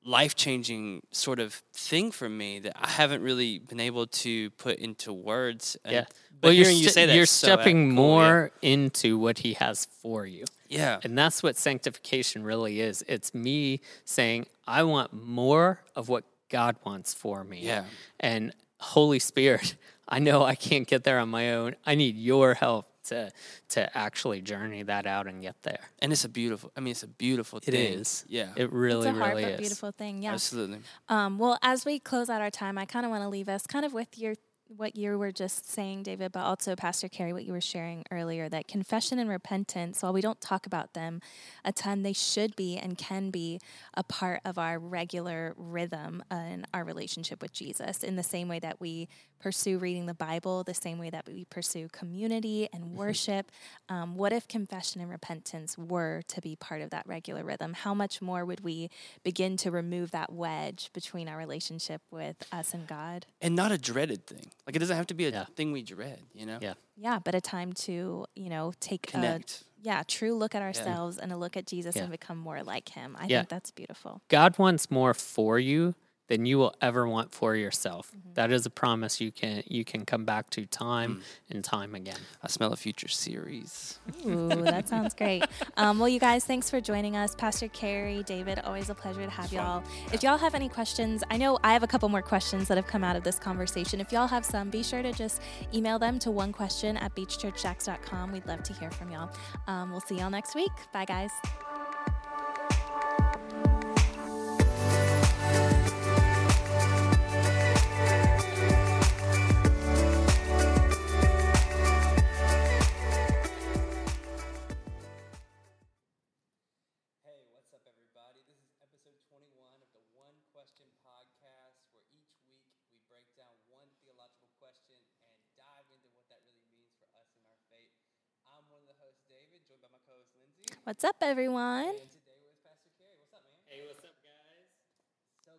life 0.04 0.36
changing 0.36 1.00
sort 1.12 1.40
of 1.40 1.54
thing 1.72 2.10
for 2.10 2.28
me 2.28 2.58
that 2.58 2.76
I 2.78 2.90
haven't 2.90 3.22
really 3.22 3.58
been 3.58 3.80
able 3.80 4.06
to 4.06 4.50
put 4.50 4.76
into 4.76 5.14
words. 5.14 5.78
And, 5.82 5.94
yeah. 5.94 6.04
But 6.38 6.48
well, 6.48 6.52
you're, 6.52 6.70
you 6.70 6.90
say 6.90 7.06
that 7.06 7.16
you're 7.16 7.24
so 7.24 7.46
stepping 7.46 7.88
cool, 7.88 7.96
more 7.96 8.52
yeah. 8.60 8.70
into 8.70 9.18
what 9.18 9.38
he 9.38 9.54
has 9.54 9.86
for 9.86 10.26
you. 10.26 10.44
Yeah. 10.68 11.00
And 11.02 11.16
that's 11.16 11.42
what 11.42 11.56
sanctification 11.56 12.44
really 12.44 12.82
is. 12.82 13.02
It's 13.08 13.34
me 13.34 13.80
saying, 14.04 14.44
I 14.66 14.82
want 14.82 15.14
more 15.14 15.80
of 15.96 16.10
what 16.10 16.24
God 16.50 16.76
wants 16.84 17.14
for 17.14 17.44
me. 17.44 17.60
Yeah. 17.62 17.84
And 18.20 18.52
Holy 18.78 19.18
Spirit, 19.18 19.76
I 20.08 20.18
know 20.18 20.42
I 20.42 20.54
can't 20.54 20.86
get 20.86 21.04
there 21.04 21.18
on 21.18 21.28
my 21.28 21.54
own. 21.54 21.76
I 21.86 21.94
need 21.94 22.16
your 22.16 22.54
help 22.54 22.86
to 23.04 23.30
to 23.70 23.96
actually 23.96 24.40
journey 24.40 24.82
that 24.82 25.06
out 25.06 25.26
and 25.26 25.42
get 25.42 25.56
there. 25.62 25.80
And 25.98 26.12
it's 26.12 26.24
a 26.24 26.28
beautiful. 26.28 26.70
I 26.76 26.80
mean, 26.80 26.92
it's 26.92 27.02
a 27.02 27.08
beautiful. 27.08 27.58
It 27.58 27.64
thing. 27.64 27.98
is. 27.98 28.24
Yeah. 28.28 28.48
It 28.56 28.72
really, 28.72 29.08
it's 29.08 29.16
a 29.16 29.18
hard 29.18 29.30
really 29.30 29.44
but 29.44 29.52
is. 29.52 29.60
Beautiful 29.60 29.92
thing. 29.92 30.22
Yeah. 30.22 30.32
Absolutely. 30.32 30.80
Um, 31.08 31.38
well, 31.38 31.58
as 31.62 31.84
we 31.84 31.98
close 31.98 32.30
out 32.30 32.40
our 32.40 32.50
time, 32.50 32.78
I 32.78 32.84
kind 32.84 33.04
of 33.04 33.10
want 33.10 33.22
to 33.22 33.28
leave 33.28 33.48
us 33.48 33.66
kind 33.66 33.84
of 33.84 33.92
with 33.92 34.18
your 34.18 34.34
what 34.68 34.96
you 34.96 35.18
were 35.18 35.32
just 35.32 35.68
saying, 35.68 36.02
David, 36.02 36.32
but 36.32 36.40
also 36.40 36.76
Pastor 36.76 37.08
Carey, 37.08 37.32
what 37.32 37.44
you 37.44 37.52
were 37.52 37.60
sharing 37.60 38.04
earlier 38.10 38.48
that 38.48 38.68
confession 38.68 39.18
and 39.18 39.30
repentance, 39.30 40.02
while 40.02 40.12
we 40.12 40.20
don't 40.20 40.40
talk 40.40 40.66
about 40.66 40.94
them 40.94 41.20
a 41.64 41.72
ton, 41.72 42.02
they 42.02 42.12
should 42.12 42.54
be 42.54 42.76
and 42.76 42.98
can 42.98 43.30
be 43.30 43.60
a 43.94 44.02
part 44.02 44.40
of 44.44 44.58
our 44.58 44.78
regular 44.78 45.54
rhythm 45.56 46.22
in 46.30 46.66
our 46.74 46.84
relationship 46.84 47.40
with 47.40 47.52
Jesus 47.52 48.04
in 48.04 48.16
the 48.16 48.22
same 48.22 48.48
way 48.48 48.58
that 48.58 48.80
we 48.80 49.08
pursue 49.40 49.78
reading 49.78 50.06
the 50.06 50.14
Bible 50.14 50.64
the 50.64 50.74
same 50.74 50.98
way 50.98 51.10
that 51.10 51.26
we 51.26 51.44
pursue 51.44 51.88
community 51.92 52.68
and 52.72 52.84
mm-hmm. 52.84 52.96
worship. 52.96 53.50
Um, 53.88 54.16
what 54.16 54.32
if 54.32 54.48
confession 54.48 55.00
and 55.00 55.10
repentance 55.10 55.78
were 55.78 56.22
to 56.28 56.40
be 56.40 56.56
part 56.56 56.82
of 56.82 56.90
that 56.90 57.06
regular 57.06 57.44
rhythm? 57.44 57.74
How 57.74 57.94
much 57.94 58.20
more 58.20 58.44
would 58.44 58.60
we 58.60 58.90
begin 59.22 59.56
to 59.58 59.70
remove 59.70 60.10
that 60.10 60.32
wedge 60.32 60.90
between 60.92 61.28
our 61.28 61.36
relationship 61.36 62.02
with 62.10 62.36
us 62.52 62.74
and 62.74 62.86
God? 62.86 63.26
And 63.40 63.54
not 63.54 63.72
a 63.72 63.78
dreaded 63.78 64.26
thing. 64.26 64.50
Like 64.66 64.76
it 64.76 64.80
doesn't 64.80 64.96
have 64.96 65.06
to 65.08 65.14
be 65.14 65.26
a 65.26 65.30
Yeah. 65.30 65.44
thing 65.56 65.72
we 65.72 65.82
dread, 65.82 66.20
you 66.34 66.44
know? 66.46 66.58
Yeah. 66.60 66.74
Yeah, 66.96 67.18
but 67.24 67.34
a 67.34 67.40
time 67.40 67.72
to, 67.84 68.26
you 68.34 68.48
know, 68.50 68.72
take 68.80 69.02
Connect. 69.06 69.62
a 69.62 69.64
yeah, 69.86 70.02
true 70.06 70.34
look 70.34 70.54
at 70.54 70.60
ourselves 70.62 71.16
and 71.18 71.32
a 71.32 71.36
look 71.36 71.56
at 71.56 71.66
Jesus 71.66 71.96
Yeah. 71.96 72.02
and 72.02 72.10
become 72.10 72.36
more 72.38 72.62
like 72.62 72.90
him. 72.90 73.16
I 73.18 73.26
Yeah. 73.26 73.38
think 73.40 73.48
that's 73.48 73.70
beautiful. 73.70 74.20
God 74.28 74.58
wants 74.58 74.90
more 74.90 75.14
for 75.14 75.58
you 75.58 75.94
than 76.28 76.46
you 76.46 76.58
will 76.58 76.74
ever 76.80 77.08
want 77.08 77.32
for 77.34 77.56
yourself. 77.56 78.08
Mm-hmm. 78.08 78.34
That 78.34 78.52
is 78.52 78.64
a 78.66 78.70
promise 78.70 79.20
you 79.20 79.32
can 79.32 79.62
you 79.66 79.84
can 79.84 80.04
come 80.04 80.24
back 80.24 80.48
to 80.50 80.64
time 80.66 81.16
Mm. 81.16 81.22
and 81.56 81.64
time 81.64 81.94
again. 81.94 82.18
I 82.42 82.48
smell 82.48 82.72
a 82.72 82.76
future 82.76 83.08
series. 83.08 83.98
Ooh, 84.26 84.48
that 84.48 84.88
sounds 84.88 85.14
great. 85.14 85.42
Um, 85.76 85.98
well, 85.98 86.08
you 86.08 86.20
guys, 86.20 86.44
thanks 86.44 86.68
for 86.70 86.80
joining 86.80 87.16
us. 87.16 87.34
Pastor 87.34 87.68
Carey, 87.68 88.22
David, 88.24 88.60
always 88.60 88.90
a 88.90 88.94
pleasure 88.94 89.24
to 89.24 89.30
have 89.30 89.52
y'all. 89.52 89.82
If 90.12 90.22
y'all 90.22 90.38
have 90.38 90.54
any 90.54 90.68
questions, 90.68 91.24
I 91.30 91.36
know 91.36 91.58
I 91.64 91.72
have 91.72 91.82
a 91.82 91.86
couple 91.86 92.08
more 92.08 92.22
questions 92.22 92.68
that 92.68 92.76
have 92.76 92.86
come 92.86 93.02
out 93.02 93.16
of 93.16 93.24
this 93.24 93.38
conversation. 93.38 94.00
If 94.00 94.12
y'all 94.12 94.26
have 94.28 94.44
some, 94.44 94.70
be 94.70 94.82
sure 94.82 95.02
to 95.02 95.12
just 95.12 95.40
email 95.74 95.98
them 95.98 96.18
to 96.20 96.30
one 96.30 96.52
question 96.52 96.96
at 96.98 97.14
beachchurchjacks.com. 97.16 98.32
We'd 98.32 98.46
love 98.46 98.62
to 98.64 98.72
hear 98.74 98.90
from 98.90 99.10
y'all. 99.10 99.30
Um, 99.66 99.90
we'll 99.90 100.00
see 100.00 100.18
y'all 100.18 100.30
next 100.30 100.54
week. 100.54 100.72
Bye, 100.92 101.06
guys. 101.06 101.30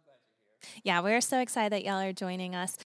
Glad 0.04 0.18
you're 0.26 0.74
here. 0.74 0.82
Yeah, 0.84 1.02
we're 1.02 1.22
so 1.22 1.39
excited 1.39 1.72
that 1.72 1.86
y'all 1.86 2.02
are 2.02 2.13
joining 2.13 2.56
us. 2.56 2.78